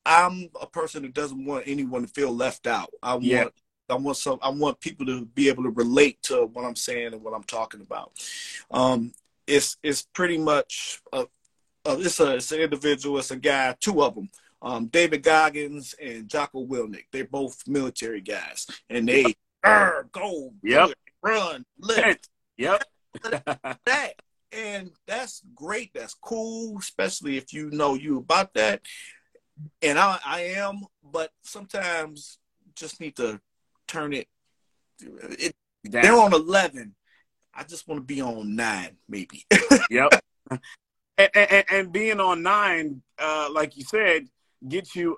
I'm 0.04 0.48
a 0.60 0.66
person 0.66 1.02
that 1.02 1.14
doesn't 1.14 1.44
want 1.44 1.64
anyone 1.66 2.02
to 2.02 2.08
feel 2.08 2.34
left 2.34 2.66
out. 2.66 2.90
I 3.02 3.16
yeah. 3.18 3.42
want 3.42 3.54
I 3.90 3.94
want 3.94 4.16
some 4.16 4.38
I 4.40 4.48
want 4.50 4.80
people 4.80 5.04
to 5.06 5.26
be 5.26 5.48
able 5.48 5.64
to 5.64 5.70
relate 5.70 6.22
to 6.24 6.46
what 6.46 6.64
I'm 6.64 6.76
saying 6.76 7.12
and 7.12 7.22
what 7.22 7.34
I'm 7.34 7.44
talking 7.44 7.80
about. 7.80 8.12
Um, 8.70 9.12
it's 9.46 9.76
it's 9.82 10.02
pretty 10.02 10.38
much 10.38 11.00
a, 11.12 11.26
a 11.84 12.00
it's 12.00 12.20
a 12.20 12.36
it's 12.36 12.52
an 12.52 12.60
individual, 12.60 13.18
it's 13.18 13.30
a 13.30 13.36
guy, 13.36 13.76
two 13.78 14.02
of 14.02 14.14
them 14.14 14.30
um, 14.62 14.86
David 14.86 15.22
Goggins 15.22 15.94
and 16.02 16.28
Jocko 16.28 16.66
Willink. 16.66 17.04
They're 17.12 17.24
both 17.24 17.66
military 17.66 18.20
guys, 18.20 18.66
and 18.88 19.08
they 19.08 19.34
yep. 19.64 20.12
go, 20.12 20.52
yep. 20.62 20.90
run, 21.22 21.64
lift, 21.78 22.28
yep, 22.56 22.84
that, 23.86 24.14
and 24.52 24.90
that's 25.06 25.42
great. 25.54 25.90
That's 25.94 26.14
cool, 26.14 26.78
especially 26.78 27.36
if 27.36 27.52
you 27.52 27.70
know 27.70 27.94
you 27.94 28.18
about 28.18 28.54
that. 28.54 28.82
And 29.82 29.98
I, 29.98 30.18
I 30.24 30.40
am, 30.56 30.82
but 31.02 31.30
sometimes 31.42 32.38
just 32.74 33.00
need 33.00 33.16
to 33.16 33.40
turn 33.86 34.12
it. 34.12 34.28
it 35.00 35.54
they're 35.84 36.18
on 36.18 36.34
eleven. 36.34 36.94
I 37.54 37.64
just 37.64 37.88
want 37.88 38.00
to 38.00 38.04
be 38.04 38.20
on 38.20 38.54
nine, 38.54 38.96
maybe. 39.08 39.46
yep. 39.90 40.10
And, 41.18 41.36
and, 41.36 41.64
and, 41.70 41.92
being 41.92 42.18
on 42.18 42.42
nine, 42.42 43.02
uh, 43.18 43.50
like 43.52 43.76
you 43.76 43.84
said, 43.84 44.26
get 44.68 44.94
you 44.94 45.16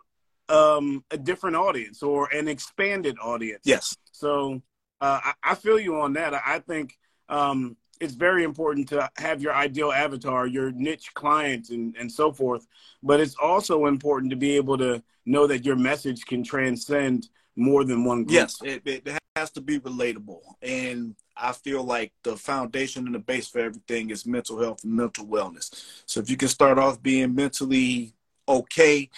um, 0.48 1.04
a 1.10 1.16
different 1.16 1.56
audience 1.56 2.02
or 2.02 2.28
an 2.32 2.48
expanded 2.48 3.16
audience. 3.22 3.62
Yes. 3.64 3.96
So 4.12 4.62
uh, 5.00 5.20
I, 5.24 5.32
I, 5.42 5.54
feel 5.54 5.78
you 5.78 6.00
on 6.00 6.12
that. 6.14 6.34
I 6.34 6.58
think 6.58 6.96
um, 7.28 7.76
it's 8.00 8.14
very 8.14 8.44
important 8.44 8.88
to 8.90 9.08
have 9.16 9.40
your 9.40 9.54
ideal 9.54 9.92
avatar, 9.92 10.46
your 10.46 10.70
niche 10.72 11.14
clients, 11.14 11.70
and, 11.70 11.96
and 11.96 12.10
so 12.10 12.32
forth. 12.32 12.66
But 13.02 13.20
it's 13.20 13.36
also 13.40 13.86
important 13.86 14.30
to 14.30 14.36
be 14.36 14.56
able 14.56 14.76
to 14.78 15.02
know 15.24 15.46
that 15.46 15.64
your 15.64 15.76
message 15.76 16.24
can 16.26 16.42
transcend 16.42 17.28
more 17.56 17.84
than 17.84 18.04
one 18.04 18.24
group. 18.24 18.34
Yes, 18.34 18.58
it, 18.62 18.82
it 18.84 19.18
has 19.36 19.50
to 19.52 19.60
be 19.60 19.78
relatable. 19.80 20.40
And 20.60 21.14
I 21.36 21.52
feel 21.52 21.82
like 21.82 22.12
the 22.22 22.36
foundation 22.36 23.06
and 23.06 23.14
the 23.14 23.20
base 23.20 23.48
for 23.48 23.60
everything 23.60 24.10
is 24.10 24.26
mental 24.26 24.60
health 24.60 24.84
and 24.84 24.92
mental 24.92 25.26
wellness. 25.26 26.02
So 26.06 26.20
if 26.20 26.28
you 26.28 26.36
can 26.36 26.48
start 26.48 26.78
off 26.78 27.02
being 27.02 27.34
mentally 27.34 28.14
okay, 28.48 29.08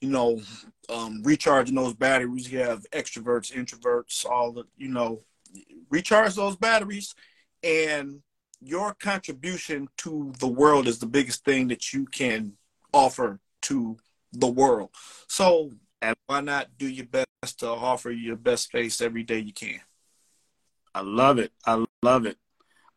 you 0.00 0.08
know, 0.08 0.40
um, 0.88 1.22
recharging 1.22 1.74
those 1.74 1.94
batteries. 1.94 2.50
You 2.50 2.60
have 2.60 2.84
extroverts, 2.90 3.52
introverts, 3.52 4.26
all 4.26 4.52
the, 4.52 4.64
you 4.76 4.88
know, 4.88 5.22
recharge 5.90 6.34
those 6.34 6.56
batteries 6.56 7.14
and 7.62 8.22
your 8.60 8.94
contribution 8.94 9.88
to 9.98 10.32
the 10.38 10.46
world 10.46 10.86
is 10.86 10.98
the 10.98 11.06
biggest 11.06 11.44
thing 11.44 11.68
that 11.68 11.92
you 11.92 12.06
can 12.06 12.52
offer 12.92 13.40
to 13.62 13.96
the 14.32 14.46
world. 14.46 14.90
So 15.28 15.72
and 16.00 16.16
why 16.26 16.40
not 16.40 16.68
do 16.78 16.88
your 16.88 17.06
best 17.06 17.58
to 17.58 17.68
offer 17.68 18.10
your 18.10 18.36
best 18.36 18.70
face 18.70 19.00
every 19.00 19.22
day 19.22 19.38
you 19.38 19.52
can? 19.52 19.80
I 20.94 21.00
love 21.00 21.38
it. 21.38 21.52
I 21.66 21.84
love 22.02 22.26
it. 22.26 22.36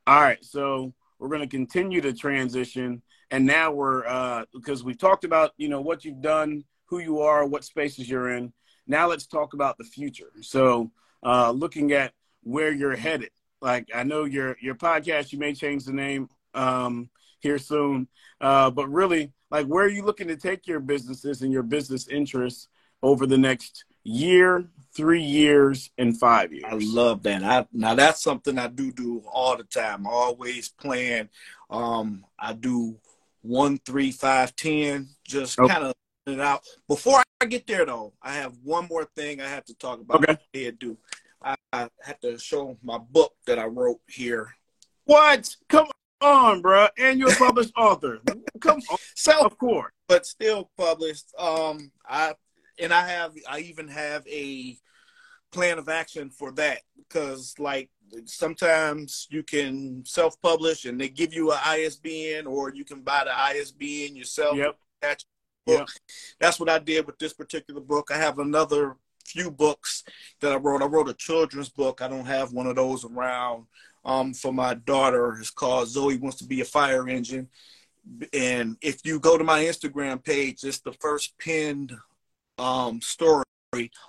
All 0.06 0.21
right. 0.21 0.43
So 0.43 0.93
we're 1.17 1.30
going 1.30 1.41
to 1.41 1.48
continue 1.48 2.02
to 2.02 2.13
transition 2.13 3.02
and 3.31 3.45
now 3.45 3.71
we're 3.71 4.05
uh, 4.05 4.45
because 4.53 4.83
we've 4.83 4.97
talked 4.97 5.23
about 5.23 5.51
you 5.57 5.69
know 5.69 5.81
what 5.81 6.05
you've 6.05 6.21
done, 6.21 6.63
who 6.85 6.99
you 6.99 7.19
are, 7.21 7.45
what 7.45 7.63
spaces 7.63 8.09
you're 8.09 8.31
in. 8.31 8.53
Now 8.88 9.07
let's 9.07 9.25
talk 9.25 9.53
about 9.53 9.77
the 9.77 9.83
future. 9.83 10.31
So 10.41 10.91
uh, 11.23 11.51
looking 11.51 11.91
at 11.91 12.13
where 12.43 12.71
you're 12.71 12.95
headed. 12.95 13.31
Like 13.61 13.89
I 13.93 14.03
know 14.03 14.23
your 14.23 14.57
your 14.61 14.75
podcast, 14.75 15.33
you 15.33 15.39
may 15.39 15.53
change 15.53 15.85
the 15.85 15.93
name 15.93 16.29
um, 16.53 17.09
here 17.39 17.57
soon, 17.57 18.07
uh, 18.39 18.69
but 18.69 18.88
really, 18.89 19.33
like 19.49 19.65
where 19.65 19.85
are 19.85 19.89
you 19.89 20.03
looking 20.03 20.27
to 20.27 20.38
take 20.38 20.67
your 20.67 20.79
businesses 20.79 21.41
and 21.41 21.51
your 21.51 21.63
business 21.63 22.07
interests 22.07 22.67
over 23.01 23.25
the 23.25 23.38
next 23.38 23.85
year, 24.03 24.65
three 24.95 25.21
years, 25.21 25.89
and 25.97 26.19
five 26.19 26.53
years? 26.53 26.65
I 26.67 26.77
love 26.79 27.23
that. 27.23 27.43
I 27.43 27.65
now 27.73 27.95
that's 27.95 28.21
something 28.21 28.59
I 28.59 28.67
do 28.67 28.91
do 28.91 29.23
all 29.31 29.57
the 29.57 29.63
time. 29.63 30.05
I 30.05 30.11
always 30.11 30.69
plan. 30.69 31.29
Um, 31.69 32.23
I 32.38 32.53
do 32.53 32.99
one, 33.45 33.77
three, 33.86 34.12
five, 34.12 34.55
ten. 34.55 35.10
Just 35.25 35.60
okay. 35.60 35.73
kind 35.73 35.86
of 35.86 35.93
it 36.27 36.39
out. 36.39 36.63
Before 36.88 37.21
I 37.41 37.45
get 37.45 37.67
there, 37.67 37.86
though, 37.86 38.13
I 38.21 38.34
have 38.34 38.53
one 38.63 38.88
more 38.89 39.05
thing 39.15 39.41
I 39.41 39.47
have 39.47 39.65
to 39.65 39.75
talk 39.75 39.99
about. 39.99 40.27
Okay. 40.27 40.67
I 40.67 40.71
do. 40.71 40.97
I, 41.41 41.55
I 41.71 41.88
have 42.03 42.19
to 42.21 42.38
show 42.39 42.77
my 42.84 42.97
book 42.97 43.34
that 43.45 43.60
I 43.60 43.65
wrote 43.65 43.99
here. 44.08 44.55
What? 45.05 45.55
Come 45.69 45.88
on, 46.21 46.62
bro. 46.62 46.88
And 46.97 47.19
you're 47.19 47.31
a 47.31 47.36
published 47.36 47.73
author. 47.77 48.19
Come 48.60 48.81
on. 48.89 48.97
So, 49.15 49.45
of 49.45 49.58
course, 49.58 49.91
but 50.08 50.25
still 50.25 50.71
published. 50.77 51.31
Um, 51.38 51.91
I 52.08 52.34
and 52.79 52.93
I 52.93 53.08
have. 53.08 53.34
I 53.47 53.60
even 53.60 53.88
have 53.88 54.27
a 54.27 54.77
plan 55.56 55.80
of 55.80 55.88
action 55.88 56.30
for 56.30 56.52
that 56.52 56.82
because, 56.98 57.56
like, 57.58 57.89
sometimes 58.26 59.28
you 59.32 59.41
can 59.41 60.04
self-publish 60.06 60.86
and 60.86 61.00
they 61.00 61.10
give 61.10 61.34
you 61.34 61.52
an 61.52 61.60
ISBN 61.65 62.46
or 62.46 62.74
you 62.74 62.84
can 62.84 63.02
buy 63.02 63.24
the 63.24 63.38
ISBN 63.38 64.15
yourself. 64.15 64.58
Yep. 64.58 64.78
book. 65.65 65.89
That's 66.39 66.60
what 66.60 66.70
I 66.70 66.78
did 66.80 67.08
with 67.08 67.18
this 67.18 67.34
particular 67.34 67.82
book. 67.82 68.12
I 68.12 68.18
have 68.18 68.38
another 68.39 68.98
few 69.26 69.50
books 69.50 70.04
that 70.41 70.52
I 70.52 70.58
wrote. 70.58 70.84
I 70.84 70.86
wrote 70.86 71.10
a 71.10 71.13
children's 71.13 71.70
book. 71.70 72.02
I 72.02 72.08
don't 72.08 72.26
have 72.26 72.54
one 72.54 72.68
of 72.68 72.76
those 72.76 73.06
around 73.06 73.65
um, 74.04 74.34
for 74.34 74.54
my 74.54 74.74
daughter. 74.74 75.38
It's 75.39 75.50
called 75.50 75.88
Zoe 75.88 76.18
Wants 76.18 76.38
to 76.38 76.46
Be 76.46 76.62
a 76.62 76.65
Fire 76.65 77.08
Engine. 77.08 77.48
And 78.34 78.78
if 78.82 79.00
you 79.04 79.20
go 79.20 79.38
to 79.38 79.44
my 79.44 79.63
Instagram 79.63 80.24
page, 80.24 80.63
it's 80.63 80.82
the 80.82 80.94
first 80.94 81.36
pinned 81.39 81.94
um, 82.60 83.02
story 83.02 83.44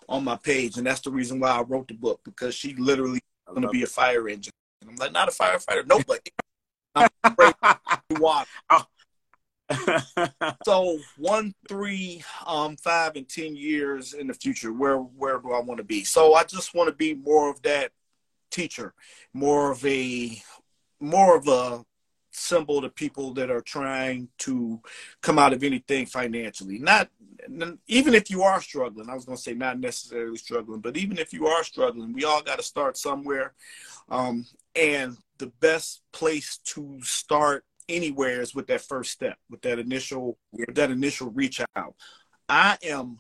on 0.09 0.25
my 0.25 0.37
page. 0.37 0.77
And 0.77 0.87
that's 0.87 1.01
the 1.01 1.11
reason 1.11 1.41
why 1.41 1.51
I 1.51 1.63
wrote 1.63 1.89
the 1.89 1.95
book 1.95 2.21
because 2.25 2.55
she 2.55 2.75
literally 2.75 3.21
going 3.49 3.63
to 3.63 3.69
be 3.69 3.83
a 3.83 3.87
fire 3.87 4.29
engine. 4.29 4.53
And 4.83 4.91
I'm 4.91 4.97
like, 4.97 5.13
not 5.13 5.29
a 5.29 5.33
firefighter, 5.33 5.87
nobody. 5.87 6.31
I'm 6.95 7.09
water. 8.21 8.49
so 10.65 10.99
one, 11.17 11.53
three, 11.69 12.23
um, 12.47 12.77
five, 12.77 13.17
and 13.17 13.29
ten 13.29 13.57
years 13.57 14.13
in 14.15 14.29
the 14.29 14.35
future, 14.35 14.73
where 14.73 14.99
where 14.99 15.39
do 15.39 15.53
I 15.53 15.61
want 15.61 15.79
to 15.79 15.85
be? 15.85 16.05
So 16.05 16.35
I 16.35 16.45
just 16.45 16.75
want 16.75 16.89
to 16.89 16.95
be 16.95 17.15
more 17.15 17.51
of 17.51 17.61
that 17.63 17.91
teacher, 18.51 18.95
more 19.33 19.73
of 19.73 19.85
a 19.85 20.41
more 21.01 21.37
of 21.37 21.49
a 21.49 21.85
symbol 22.37 22.83
to 22.83 22.89
people 22.89 23.33
that 23.35 23.51
are 23.51 23.61
trying 23.61 24.29
to 24.39 24.81
come 25.23 25.39
out 25.39 25.53
of 25.53 25.63
anything 25.63 26.07
financially. 26.07 26.79
Not 26.79 27.09
even 27.87 28.15
if 28.15 28.31
you 28.31 28.43
are 28.43 28.61
struggling, 28.61 29.09
I 29.09 29.15
was 29.15 29.25
going 29.25 29.37
to 29.37 29.43
say 29.43 29.55
not 29.55 29.81
necessarily 29.81 30.37
struggling, 30.37 30.81
but 30.81 30.97
even 30.97 31.19
if 31.19 31.33
you 31.33 31.47
are 31.47 31.65
struggling, 31.65 32.13
we 32.13 32.25
all 32.25 32.43
got 32.43 32.59
to 32.59 32.63
start 32.65 32.97
somewhere. 32.97 33.55
Um, 34.09 34.47
and 34.75 35.17
the 35.39 35.49
best 35.61 36.03
place 36.13 36.59
to 36.65 36.99
start 37.03 37.65
anywhere 37.89 38.41
is 38.41 38.55
with 38.55 38.67
that 38.67 38.81
first 38.83 39.13
step, 39.13 39.39
with 39.49 39.63
that 39.63 39.79
initial, 39.79 40.39
with 40.53 40.75
that 40.75 40.91
initial 40.91 41.31
reach 41.31 41.61
out. 41.75 41.95
I 42.49 42.79
am 42.83 43.19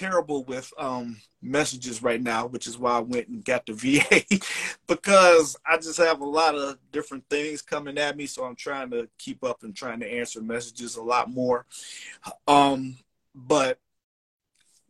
terrible 0.00 0.44
with 0.44 0.72
um, 0.78 1.20
messages 1.42 2.02
right 2.02 2.22
now, 2.22 2.46
which 2.46 2.66
is 2.66 2.78
why 2.78 2.92
I 2.92 3.00
went 3.00 3.28
and 3.28 3.44
got 3.44 3.66
the 3.66 3.72
VA 3.74 4.40
because 4.88 5.56
I 5.66 5.76
just 5.76 5.98
have 5.98 6.22
a 6.22 6.26
lot 6.26 6.54
of 6.54 6.78
different 6.90 7.24
things 7.28 7.60
coming 7.60 7.98
at 7.98 8.16
me. 8.16 8.26
So 8.26 8.44
I'm 8.44 8.56
trying 8.56 8.90
to 8.90 9.08
keep 9.18 9.44
up 9.44 9.62
and 9.62 9.76
trying 9.76 10.00
to 10.00 10.10
answer 10.10 10.40
messages 10.40 10.96
a 10.96 11.02
lot 11.02 11.30
more. 11.30 11.66
Um, 12.48 12.96
but 13.34 13.78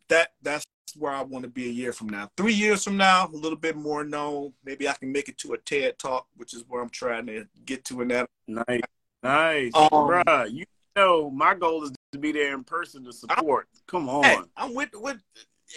that 0.09 0.29
that's 0.43 0.65
where 0.97 1.13
I 1.13 1.23
want 1.23 1.45
to 1.45 1.51
be 1.51 1.67
a 1.67 1.73
year 1.73 1.93
from 1.93 2.09
now. 2.09 2.31
Three 2.37 2.55
years 2.55 2.85
from 2.85 2.97
now, 2.97 3.27
a 3.27 3.37
little 3.37 3.59
bit 3.59 3.77
more 3.77 4.05
known. 4.05 4.53
Maybe 4.65 4.89
I 4.89 4.93
can 4.95 5.11
make 5.11 5.29
it 5.29 5.39
to 5.39 5.55
a 5.55 5.59
TED 5.59 5.99
talk, 5.99 6.27
which 6.37 6.55
is 6.55 6.65
where 6.69 6.83
I'm 6.83 6.89
trying 6.89 7.27
to 7.27 7.47
get 7.65 7.85
to 7.87 8.01
in 8.03 8.09
that. 8.09 8.29
Nice, 8.47 8.81
nice, 9.23 9.73
um, 9.75 9.89
bruh. 9.91 10.53
You 10.53 10.65
know, 10.97 11.31
my 11.31 11.55
goal 11.55 11.85
is 11.85 11.93
to 12.13 12.19
be 12.19 12.33
there 12.33 12.55
in 12.55 12.65
person 12.65 13.05
to 13.05 13.13
support. 13.13 13.69
I, 13.73 13.79
Come 13.87 14.09
on, 14.09 14.25
hey, 14.25 14.39
I'm 14.57 14.75
with 14.75 14.91
with. 14.95 15.19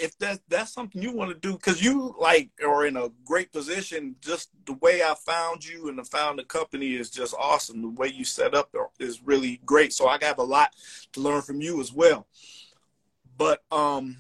If 0.02 0.18
that's 0.18 0.40
that's 0.48 0.74
something 0.74 1.04
you 1.04 1.12
want 1.12 1.30
to 1.30 1.38
do, 1.38 1.54
because 1.54 1.84
you 1.84 2.16
like 2.20 2.50
are 2.66 2.88
in 2.88 2.98
a 2.98 3.12
great 3.26 3.52
position. 3.52 4.16
Just 4.22 4.50
the 4.66 4.74
way 4.74 5.04
I 5.04 5.14
found 5.24 5.64
you 5.64 5.88
and 5.88 6.00
the 6.00 6.04
found 6.04 6.40
the 6.40 6.44
company 6.44 6.96
is 6.96 7.12
just 7.12 7.36
awesome. 7.40 7.84
The 7.84 7.90
way 7.90 8.08
you 8.08 8.26
set 8.26 8.56
up 8.56 8.74
is 9.00 9.22
really 9.24 9.62
great. 9.68 9.94
So 9.94 10.08
I 10.08 10.18
have 10.24 10.40
a 10.40 10.44
lot 10.44 10.74
to 11.12 11.20
learn 11.20 11.44
from 11.44 11.62
you 11.62 11.80
as 11.80 11.94
well. 11.94 12.26
But 13.38 13.62
um, 13.72 14.18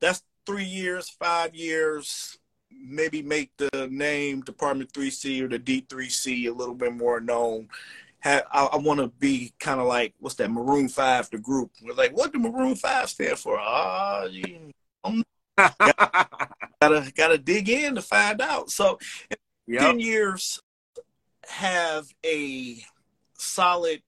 that's 0.00 0.22
three 0.44 0.64
years, 0.64 1.08
five 1.08 1.54
years, 1.54 2.38
maybe 2.70 3.22
make 3.22 3.50
the 3.56 3.88
name 3.90 4.42
Department 4.42 4.92
3C 4.92 5.42
or 5.42 5.48
the 5.48 5.58
D3C 5.58 6.48
a 6.48 6.50
little 6.50 6.74
bit 6.74 6.94
more 6.94 7.20
known. 7.20 7.68
Have, 8.28 8.44
I, 8.52 8.64
I 8.66 8.76
want 8.76 9.00
to 9.00 9.08
be 9.08 9.54
kind 9.58 9.80
of 9.80 9.86
like 9.86 10.12
what's 10.18 10.34
that 10.36 10.50
Maroon 10.50 10.88
Five, 10.88 11.30
the 11.30 11.38
group. 11.38 11.70
We're 11.82 11.94
like, 11.94 12.14
what 12.14 12.32
do 12.32 12.38
Maroon 12.38 12.76
Five 12.76 13.08
stand 13.08 13.38
for? 13.38 13.58
Ah, 13.58 14.26
uh, 15.04 15.22
gotta 16.80 17.12
gotta 17.16 17.38
dig 17.38 17.70
in 17.70 17.94
to 17.94 18.02
find 18.02 18.42
out. 18.42 18.70
So, 18.70 18.98
yep. 19.66 19.80
ten 19.80 19.98
years, 19.98 20.60
have 21.48 22.06
a 22.24 22.84
solid, 23.32 24.02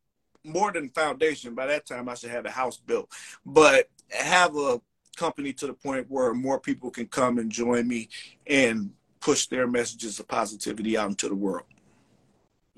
more 0.45 0.71
than 0.71 0.91
foundation. 0.91 1.55
By 1.55 1.67
that 1.67 1.87
time, 1.87 2.09
I 2.09 2.15
should 2.15 2.31
have 2.31 2.45
a 2.45 2.51
house 2.51 2.77
built, 2.77 3.11
but 3.47 3.89
have 4.11 4.55
a 4.55 4.83
company 5.17 5.55
to 5.55 5.67
the 5.67 5.73
point 5.75 6.07
where 6.11 6.35
more 6.35 6.61
people 6.61 6.91
can 6.91 7.07
come 7.07 7.39
and 7.39 7.51
join 7.51 7.89
me 7.89 8.09
and 8.47 8.91
push 9.21 9.47
their 9.47 9.67
messages 9.67 10.21
of 10.21 10.29
positivity 10.29 10.99
out 10.99 11.09
into 11.09 11.29
the 11.29 11.35
world. 11.35 11.67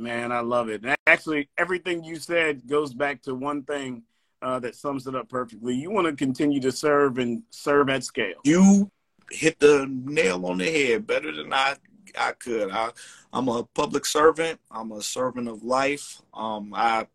Man, 0.03 0.33
I 0.33 0.41
love 0.41 0.69
it. 0.69 0.83
actually, 1.07 1.49
everything 1.57 2.03
you 2.03 2.17
said 2.17 2.67
goes 2.67 2.93
back 2.93 3.23
to 3.23 3.37
one 3.37 3.62
thing 3.62 4.03
uh, 4.43 4.59
that 4.59 4.75
sums 4.75 5.07
it 5.07 5.15
up 5.15 5.29
perfectly. 5.29 5.77
You 5.77 5.93
want 5.93 6.09
to 6.09 6.12
continue 6.12 6.61
to 6.61 6.73
serve 6.73 7.19
and 7.19 7.45
serve 7.51 7.88
at 7.88 8.03
scale. 8.03 8.41
You 8.43 8.91
hit 9.31 9.61
the 9.61 9.87
nail 9.88 10.45
on 10.47 10.59
the 10.59 10.65
head 10.71 11.07
better 11.07 11.31
than 11.31 11.53
I 11.53 11.77
I 12.19 12.33
could. 12.33 12.73
I, 12.73 12.91
I'm 13.33 13.49
a 13.49 13.62
public 13.62 14.05
servant. 14.05 14.61
I'm 14.73 14.91
a 14.91 15.01
servant 15.01 15.49
of 15.49 15.62
life. 15.62 16.21
Um, 16.35 16.75
I 16.75 17.07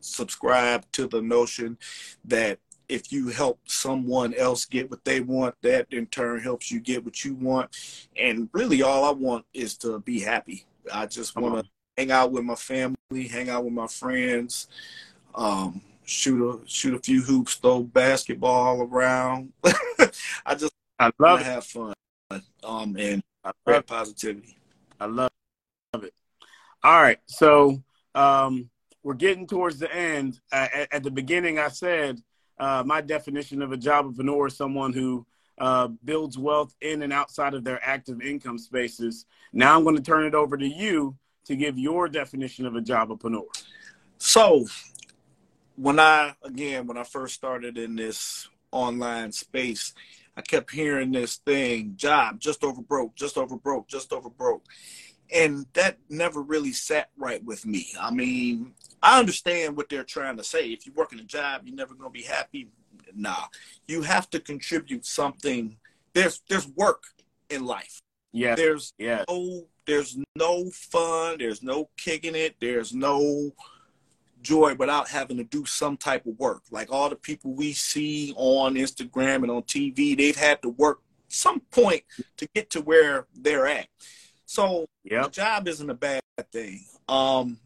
subscribe 0.00 0.84
to 0.92 1.06
the 1.06 1.22
notion 1.22 1.78
that 2.26 2.58
if 2.88 3.10
you 3.10 3.28
help 3.28 3.58
someone 3.64 4.34
else 4.34 4.66
get 4.66 4.90
what 4.90 5.04
they 5.04 5.20
want, 5.20 5.54
that 5.62 5.86
in 5.90 6.06
turn 6.06 6.40
helps 6.40 6.70
you 6.70 6.80
get 6.80 7.04
what 7.04 7.24
you 7.24 7.34
want. 7.34 7.70
And 8.20 8.50
really, 8.52 8.82
all 8.82 9.04
I 9.04 9.10
want 9.10 9.46
is 9.54 9.76
to 9.78 9.98
be 10.00 10.20
happy. 10.20 10.66
I 10.92 11.06
just 11.06 11.34
want 11.34 11.64
to 11.64 11.70
hang 11.96 12.10
out 12.10 12.32
with 12.32 12.44
my 12.44 12.54
family, 12.54 13.28
hang 13.30 13.48
out 13.48 13.64
with 13.64 13.72
my 13.72 13.86
friends, 13.86 14.68
um, 15.34 15.80
shoot 16.04 16.42
a 16.42 16.68
shoot 16.68 16.94
a 16.94 16.98
few 16.98 17.22
hoops, 17.22 17.54
throw 17.56 17.82
basketball 17.82 18.82
around. 18.82 19.52
I 20.44 20.54
just 20.54 20.72
I 20.98 21.10
love 21.18 21.40
to 21.40 21.44
have 21.44 21.64
fun, 21.64 21.94
um, 22.64 22.96
and 22.98 23.22
I 23.44 23.52
spread 23.62 23.86
positivity. 23.86 24.56
I 25.00 25.06
love 25.06 25.30
it. 25.94 26.14
All 26.82 27.02
right, 27.02 27.18
so 27.26 27.82
um, 28.14 28.70
we're 29.02 29.14
getting 29.14 29.46
towards 29.46 29.78
the 29.78 29.92
end. 29.94 30.40
Uh, 30.52 30.68
at, 30.72 30.94
at 30.94 31.02
the 31.02 31.10
beginning, 31.10 31.58
I 31.58 31.68
said 31.68 32.20
uh, 32.58 32.82
my 32.86 33.00
definition 33.00 33.62
of 33.62 33.72
a 33.72 33.76
job 33.76 34.14
jobpreneur 34.14 34.48
is 34.48 34.56
someone 34.56 34.92
who 34.92 35.26
uh, 35.58 35.88
builds 36.04 36.36
wealth 36.36 36.74
in 36.82 37.02
and 37.02 37.12
outside 37.12 37.54
of 37.54 37.64
their 37.64 37.80
active 37.82 38.20
income 38.20 38.58
spaces. 38.58 39.24
Now 39.52 39.76
I'm 39.76 39.84
going 39.84 39.96
to 39.96 40.02
turn 40.02 40.26
it 40.26 40.34
over 40.34 40.56
to 40.56 40.66
you 40.66 41.16
to 41.46 41.56
give 41.56 41.78
your 41.78 42.08
definition 42.08 42.66
of 42.66 42.76
a 42.76 42.80
jobpreneur. 42.80 43.44
So, 44.18 44.66
when 45.76 46.00
I 46.00 46.34
again 46.42 46.86
when 46.86 46.96
I 46.96 47.04
first 47.04 47.34
started 47.34 47.78
in 47.78 47.96
this 47.96 48.48
online 48.72 49.32
space, 49.32 49.94
I 50.36 50.42
kept 50.42 50.70
hearing 50.70 51.12
this 51.12 51.36
thing, 51.36 51.94
job 51.96 52.40
just 52.40 52.62
over 52.62 52.82
broke, 52.82 53.14
just 53.14 53.38
over 53.38 53.56
broke, 53.56 53.88
just 53.88 54.12
over 54.12 54.28
broke. 54.28 54.64
And 55.34 55.66
that 55.72 55.98
never 56.08 56.40
really 56.40 56.72
sat 56.72 57.10
right 57.16 57.42
with 57.44 57.66
me. 57.66 57.88
I 58.00 58.10
mean, 58.12 58.74
I 59.02 59.18
understand 59.18 59.76
what 59.76 59.88
they're 59.88 60.04
trying 60.04 60.36
to 60.36 60.44
say. 60.44 60.68
If 60.68 60.86
you 60.86 60.92
work 60.92 61.12
in 61.12 61.18
a 61.18 61.24
job, 61.24 61.62
you're 61.64 61.74
never 61.74 61.94
going 61.94 62.10
to 62.10 62.18
be 62.18 62.22
happy. 62.22 62.68
Nah, 63.14 63.46
you 63.88 64.02
have 64.02 64.30
to 64.30 64.40
contribute 64.40 65.04
something. 65.04 65.76
There's 66.12 66.42
there's 66.48 66.68
work 66.68 67.04
in 67.50 67.64
life. 67.64 68.02
Yeah. 68.32 68.54
There's 68.54 68.92
yeah. 68.98 69.24
no 69.28 69.66
there's 69.86 70.18
no 70.34 70.70
fun. 70.70 71.38
There's 71.38 71.62
no 71.62 71.88
kicking 71.96 72.34
it. 72.34 72.56
There's 72.60 72.92
no 72.92 73.52
joy 74.42 74.74
without 74.74 75.08
having 75.08 75.36
to 75.38 75.44
do 75.44 75.64
some 75.64 75.96
type 75.96 76.26
of 76.26 76.38
work. 76.38 76.62
Like 76.70 76.92
all 76.92 77.08
the 77.08 77.16
people 77.16 77.52
we 77.52 77.72
see 77.72 78.32
on 78.36 78.74
Instagram 78.74 79.42
and 79.42 79.50
on 79.50 79.62
TV, 79.62 80.16
they've 80.16 80.36
had 80.36 80.62
to 80.62 80.68
work 80.68 81.00
some 81.28 81.60
point 81.70 82.02
to 82.36 82.48
get 82.54 82.70
to 82.70 82.80
where 82.80 83.26
they're 83.34 83.66
at. 83.66 83.88
So 84.44 84.86
yep. 85.04 85.24
the 85.24 85.30
job 85.30 85.68
isn't 85.68 85.90
a 85.90 85.94
bad 85.94 86.22
thing. 86.52 86.84
Um, 87.08 87.58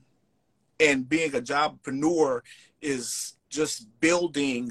and 0.78 1.08
being 1.08 1.34
a 1.34 1.40
jobpreneur 1.40 2.40
is 2.80 3.36
just 3.50 3.86
building 4.00 4.70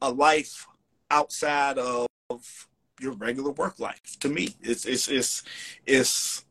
a 0.00 0.10
life 0.10 0.66
outside 1.10 1.78
of 1.78 2.06
your 3.00 3.12
regular 3.12 3.50
work 3.50 3.80
life. 3.80 4.18
To 4.20 4.28
me, 4.28 4.54
it's 4.62 4.84
it's 4.84 5.08
it's 5.08 5.42
it's 5.86 6.44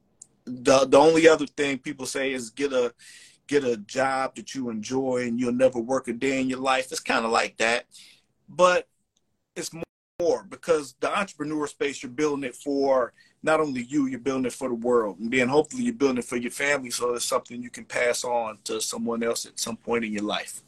the 0.49 0.85
the 0.85 0.97
only 0.97 1.27
other 1.27 1.45
thing 1.45 1.77
people 1.77 2.05
say 2.05 2.33
is 2.33 2.49
get 2.49 2.73
a 2.73 2.93
get 3.47 3.63
a 3.63 3.77
job 3.77 4.35
that 4.35 4.53
you 4.53 4.69
enjoy 4.69 5.23
and 5.27 5.39
you'll 5.39 5.51
never 5.51 5.79
work 5.79 6.07
a 6.07 6.13
day 6.13 6.39
in 6.39 6.49
your 6.49 6.59
life. 6.59 6.91
It's 6.91 6.99
kind 6.99 7.25
of 7.25 7.31
like 7.31 7.57
that, 7.57 7.85
but 8.47 8.88
it's 9.55 9.71
more 10.19 10.43
because 10.49 10.95
the 10.99 11.17
entrepreneur 11.17 11.65
space 11.67 12.03
you're 12.03 12.12
building 12.12 12.43
it 12.43 12.55
for 12.55 13.13
not 13.41 13.59
only 13.59 13.83
you, 13.83 14.07
you're 14.07 14.19
building 14.19 14.45
it 14.45 14.53
for 14.53 14.67
the 14.67 14.75
world, 14.75 15.19
and 15.19 15.31
then 15.31 15.47
hopefully 15.47 15.83
you're 15.83 15.93
building 15.93 16.17
it 16.17 16.25
for 16.25 16.35
your 16.35 16.51
family, 16.51 16.91
so 16.91 17.13
it's 17.13 17.25
something 17.25 17.63
you 17.63 17.69
can 17.69 17.85
pass 17.85 18.23
on 18.23 18.57
to 18.65 18.81
someone 18.81 19.23
else 19.23 19.45
at 19.45 19.59
some 19.59 19.77
point 19.77 20.03
in 20.03 20.12
your 20.12 20.23
life. 20.23 20.62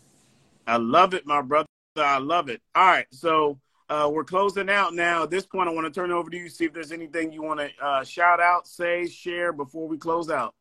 I 0.65 0.77
love 0.77 1.13
it, 1.13 1.25
my 1.25 1.41
brother. 1.41 1.67
I 1.97 2.19
love 2.19 2.49
it. 2.49 2.61
All 2.73 2.85
right, 2.85 3.07
so 3.11 3.59
uh, 3.91 4.09
we're 4.09 4.23
closing 4.23 4.69
out 4.69 4.93
now. 4.93 5.23
At 5.23 5.29
this 5.29 5.45
point, 5.45 5.67
I 5.67 5.73
want 5.73 5.85
to 5.85 5.91
turn 5.91 6.11
over 6.11 6.29
to 6.29 6.37
you, 6.37 6.47
see 6.47 6.63
if 6.63 6.73
there's 6.73 6.93
anything 6.93 7.33
you 7.33 7.43
want 7.43 7.59
to 7.59 7.69
uh, 7.85 8.03
shout 8.05 8.39
out, 8.39 8.65
say, 8.65 9.05
share 9.05 9.51
before 9.51 9.85
we 9.85 9.97
close 9.97 10.29
out. 10.29 10.55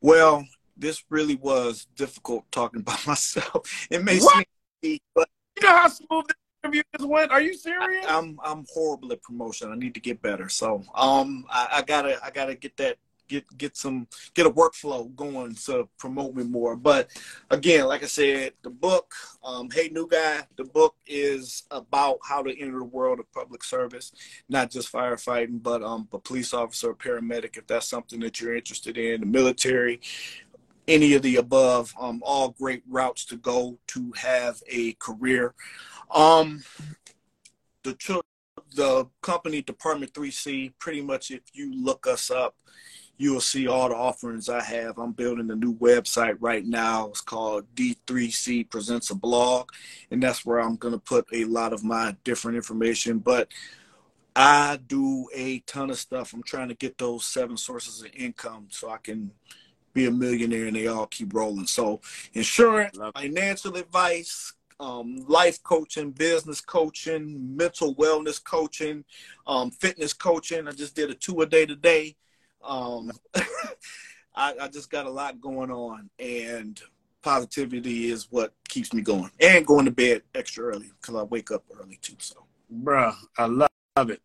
Well, 0.00 0.46
this 0.76 1.02
really 1.10 1.34
was 1.34 1.88
difficult 1.96 2.44
talking 2.52 2.80
about 2.82 3.04
myself. 3.04 3.86
It 3.90 4.04
may 4.04 4.20
what? 4.20 4.46
seem, 4.84 5.00
but 5.16 5.28
You 5.60 5.66
know 5.66 5.76
how 5.76 5.88
smooth 5.88 6.26
this 6.28 6.36
interview 6.62 6.82
just 6.96 7.08
went? 7.08 7.32
Are 7.32 7.40
you 7.40 7.54
serious? 7.54 8.06
I, 8.06 8.18
am 8.18 8.38
I'm, 8.44 8.58
I'm 8.58 8.66
horrible 8.72 9.10
at 9.12 9.20
promotion. 9.20 9.72
I 9.72 9.74
need 9.74 9.94
to 9.94 10.00
get 10.00 10.22
better. 10.22 10.48
So 10.48 10.84
um 10.94 11.44
I, 11.50 11.68
I 11.72 11.82
gotta 11.82 12.24
I 12.24 12.30
gotta 12.30 12.54
get 12.54 12.76
that 12.76 12.98
get 13.28 13.44
get 13.58 13.76
some 13.76 14.06
get 14.34 14.46
a 14.46 14.50
workflow 14.50 15.14
going 15.14 15.54
to 15.66 15.88
promote 15.98 16.34
me 16.34 16.44
more. 16.44 16.76
But 16.76 17.10
again, 17.50 17.86
like 17.86 18.02
I 18.02 18.06
said, 18.06 18.52
the 18.62 18.70
book, 18.70 19.12
um, 19.44 19.70
Hey 19.70 19.88
New 19.88 20.08
Guy, 20.08 20.42
the 20.56 20.64
book 20.64 20.96
is 21.06 21.64
about 21.70 22.18
how 22.22 22.42
to 22.42 22.60
enter 22.60 22.78
the 22.78 22.84
world 22.84 23.20
of 23.20 23.32
public 23.32 23.64
service, 23.64 24.12
not 24.48 24.70
just 24.70 24.92
firefighting, 24.92 25.62
but 25.62 25.82
um, 25.82 26.08
a 26.12 26.18
police 26.18 26.54
officer, 26.54 26.94
paramedic, 26.94 27.56
if 27.56 27.66
that's 27.66 27.88
something 27.88 28.20
that 28.20 28.40
you're 28.40 28.56
interested 28.56 28.98
in, 28.98 29.20
the 29.20 29.26
military, 29.26 30.00
any 30.88 31.14
of 31.14 31.22
the 31.22 31.36
above, 31.36 31.92
um, 32.00 32.22
all 32.24 32.50
great 32.50 32.82
routes 32.88 33.24
to 33.26 33.36
go 33.36 33.78
to 33.88 34.12
have 34.16 34.62
a 34.68 34.92
career. 34.94 35.54
Um, 36.10 36.62
the 37.82 38.22
the 38.74 39.08
company 39.22 39.62
Department 39.62 40.12
3C, 40.12 40.72
pretty 40.78 41.00
much 41.00 41.30
if 41.30 41.40
you 41.52 41.74
look 41.74 42.06
us 42.06 42.30
up, 42.30 42.54
you 43.18 43.32
will 43.32 43.40
see 43.40 43.66
all 43.66 43.88
the 43.88 43.94
offerings 43.94 44.48
I 44.48 44.62
have. 44.62 44.98
I'm 44.98 45.12
building 45.12 45.50
a 45.50 45.56
new 45.56 45.74
website 45.74 46.36
right 46.40 46.64
now. 46.64 47.08
It's 47.08 47.20
called 47.20 47.64
D3C 47.74 48.68
Presents 48.68 49.10
a 49.10 49.14
Blog, 49.14 49.70
and 50.10 50.22
that's 50.22 50.44
where 50.44 50.60
I'm 50.60 50.76
going 50.76 50.92
to 50.92 51.00
put 51.00 51.26
a 51.32 51.44
lot 51.44 51.72
of 51.72 51.82
my 51.82 52.14
different 52.24 52.56
information. 52.56 53.18
But 53.18 53.48
I 54.34 54.78
do 54.86 55.28
a 55.34 55.60
ton 55.60 55.90
of 55.90 55.98
stuff. 55.98 56.34
I'm 56.34 56.42
trying 56.42 56.68
to 56.68 56.74
get 56.74 56.98
those 56.98 57.24
seven 57.24 57.56
sources 57.56 58.02
of 58.02 58.10
income 58.14 58.66
so 58.70 58.90
I 58.90 58.98
can 58.98 59.30
be 59.94 60.04
a 60.04 60.10
millionaire 60.10 60.66
and 60.66 60.76
they 60.76 60.88
all 60.88 61.06
keep 61.06 61.32
rolling. 61.32 61.66
So, 61.66 62.02
insurance, 62.34 62.98
financial 63.14 63.76
advice, 63.76 64.52
um, 64.78 65.24
life 65.26 65.62
coaching, 65.62 66.10
business 66.10 66.60
coaching, 66.60 67.56
mental 67.56 67.94
wellness 67.94 68.44
coaching, 68.44 69.06
um, 69.46 69.70
fitness 69.70 70.12
coaching. 70.12 70.68
I 70.68 70.72
just 70.72 70.94
did 70.94 71.08
a 71.08 71.14
two 71.14 71.40
a 71.40 71.46
day 71.46 71.64
today 71.64 72.14
um, 72.66 73.12
I, 74.34 74.54
I 74.60 74.68
just 74.68 74.90
got 74.90 75.06
a 75.06 75.10
lot 75.10 75.40
going 75.40 75.70
on, 75.70 76.10
and 76.18 76.80
positivity 77.22 78.10
is 78.10 78.28
what 78.30 78.52
keeps 78.68 78.92
me 78.92 79.02
going, 79.02 79.30
and 79.40 79.66
going 79.66 79.86
to 79.86 79.90
bed 79.90 80.22
extra 80.34 80.64
early 80.64 80.90
because 81.00 81.14
I 81.14 81.22
wake 81.22 81.50
up 81.50 81.64
early 81.78 81.98
too. 82.02 82.16
So, 82.18 82.44
bruh, 82.72 83.14
I 83.38 83.46
love, 83.46 83.70
it. 84.10 84.20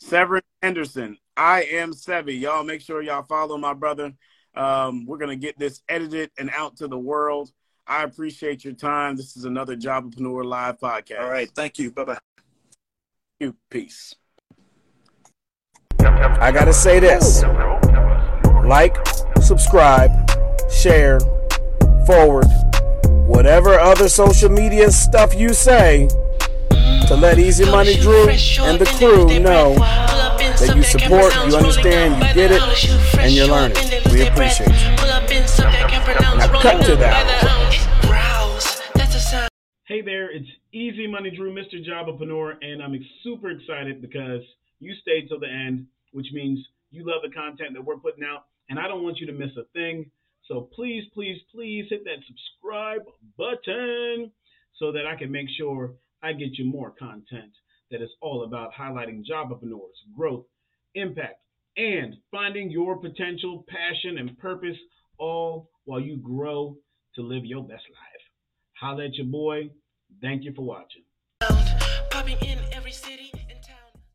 Severen 0.00 0.42
Anderson, 0.62 1.18
I 1.36 1.64
am 1.64 1.92
Sevy. 1.92 2.40
Y'all 2.40 2.62
make 2.62 2.80
sure 2.80 3.02
y'all 3.02 3.24
follow 3.24 3.58
my 3.58 3.74
brother. 3.74 4.12
Um, 4.54 5.06
we're 5.06 5.18
gonna 5.18 5.36
get 5.36 5.58
this 5.58 5.82
edited 5.88 6.30
and 6.38 6.50
out 6.50 6.76
to 6.76 6.88
the 6.88 6.98
world. 6.98 7.50
I 7.86 8.04
appreciate 8.04 8.64
your 8.64 8.74
time. 8.74 9.16
This 9.16 9.36
is 9.36 9.44
another 9.44 9.76
Jobpreneur 9.76 10.44
Live 10.44 10.78
podcast. 10.78 11.20
All 11.20 11.30
right, 11.30 11.50
thank 11.50 11.78
you. 11.78 11.90
Bye 11.90 12.04
bye. 12.04 12.18
You 13.40 13.56
peace. 13.70 14.14
I 16.22 16.52
gotta 16.52 16.72
say 16.72 17.00
this 17.00 17.42
like, 18.64 18.96
subscribe, 19.40 20.10
share, 20.70 21.18
forward, 22.06 22.46
whatever 23.26 23.78
other 23.78 24.08
social 24.08 24.48
media 24.48 24.90
stuff 24.90 25.34
you 25.34 25.52
say 25.52 26.08
to 27.06 27.16
let 27.16 27.38
EZ 27.38 27.60
Money 27.70 27.96
Drew 27.96 28.28
and 28.28 28.78
the 28.78 28.86
crew 28.98 29.26
know 29.40 29.74
that 29.74 30.76
you 30.76 30.82
support, 30.82 31.34
you 31.46 31.56
understand, 31.56 32.14
you 32.22 32.34
get 32.34 32.52
it, 32.52 32.62
and 33.18 33.32
you're 33.32 33.48
learning. 33.48 33.76
We 34.12 34.26
appreciate 34.26 34.68
you. 34.68 34.96
Now 36.38 36.60
cut 36.60 36.84
to 36.86 36.96
that. 36.96 37.42
Hey 39.86 40.00
there, 40.00 40.30
it's 40.30 40.48
EZ 40.72 41.10
Money 41.10 41.30
Drew, 41.36 41.52
Mr. 41.52 41.84
Jobpreneur, 41.84 42.54
and 42.62 42.82
I'm 42.82 42.94
super 43.22 43.50
excited 43.50 44.00
because 44.00 44.42
you 44.78 44.94
stayed 45.02 45.28
till 45.28 45.40
the 45.40 45.50
end, 45.50 45.86
which 46.12 46.28
means 46.32 46.58
you 46.90 47.04
love 47.06 47.22
the 47.22 47.34
content 47.34 47.70
that 47.74 47.84
we're 47.84 47.96
putting 47.98 48.24
out, 48.24 48.44
and 48.68 48.78
I 48.78 48.88
don't 48.88 49.02
want 49.02 49.18
you 49.18 49.26
to 49.26 49.32
miss 49.32 49.50
a 49.56 49.64
thing. 49.72 50.10
So 50.46 50.68
please, 50.74 51.04
please, 51.14 51.38
please 51.52 51.86
hit 51.88 52.04
that 52.04 52.18
subscribe 52.26 53.02
button 53.36 54.30
so 54.78 54.92
that 54.92 55.06
I 55.06 55.16
can 55.16 55.30
make 55.30 55.48
sure 55.56 55.94
I 56.22 56.32
get 56.32 56.58
you 56.58 56.64
more 56.64 56.90
content 56.90 57.52
that 57.90 58.02
is 58.02 58.10
all 58.20 58.44
about 58.44 58.72
highlighting 58.72 59.22
jobpreneurs, 59.28 59.98
growth, 60.16 60.44
impact, 60.94 61.40
and 61.76 62.16
finding 62.30 62.70
your 62.70 62.98
potential, 62.98 63.64
passion, 63.68 64.18
and 64.18 64.38
purpose 64.38 64.76
all 65.18 65.70
while 65.84 66.00
you 66.00 66.16
grow 66.16 66.76
to 67.14 67.22
live 67.22 67.44
your 67.44 67.62
best 67.62 67.84
life. 67.90 68.22
Holla 68.80 69.06
at 69.06 69.14
your 69.14 69.26
boy. 69.26 69.70
Thank 70.20 70.44
you 70.44 70.52
for 70.54 70.62
watching. 70.62 71.02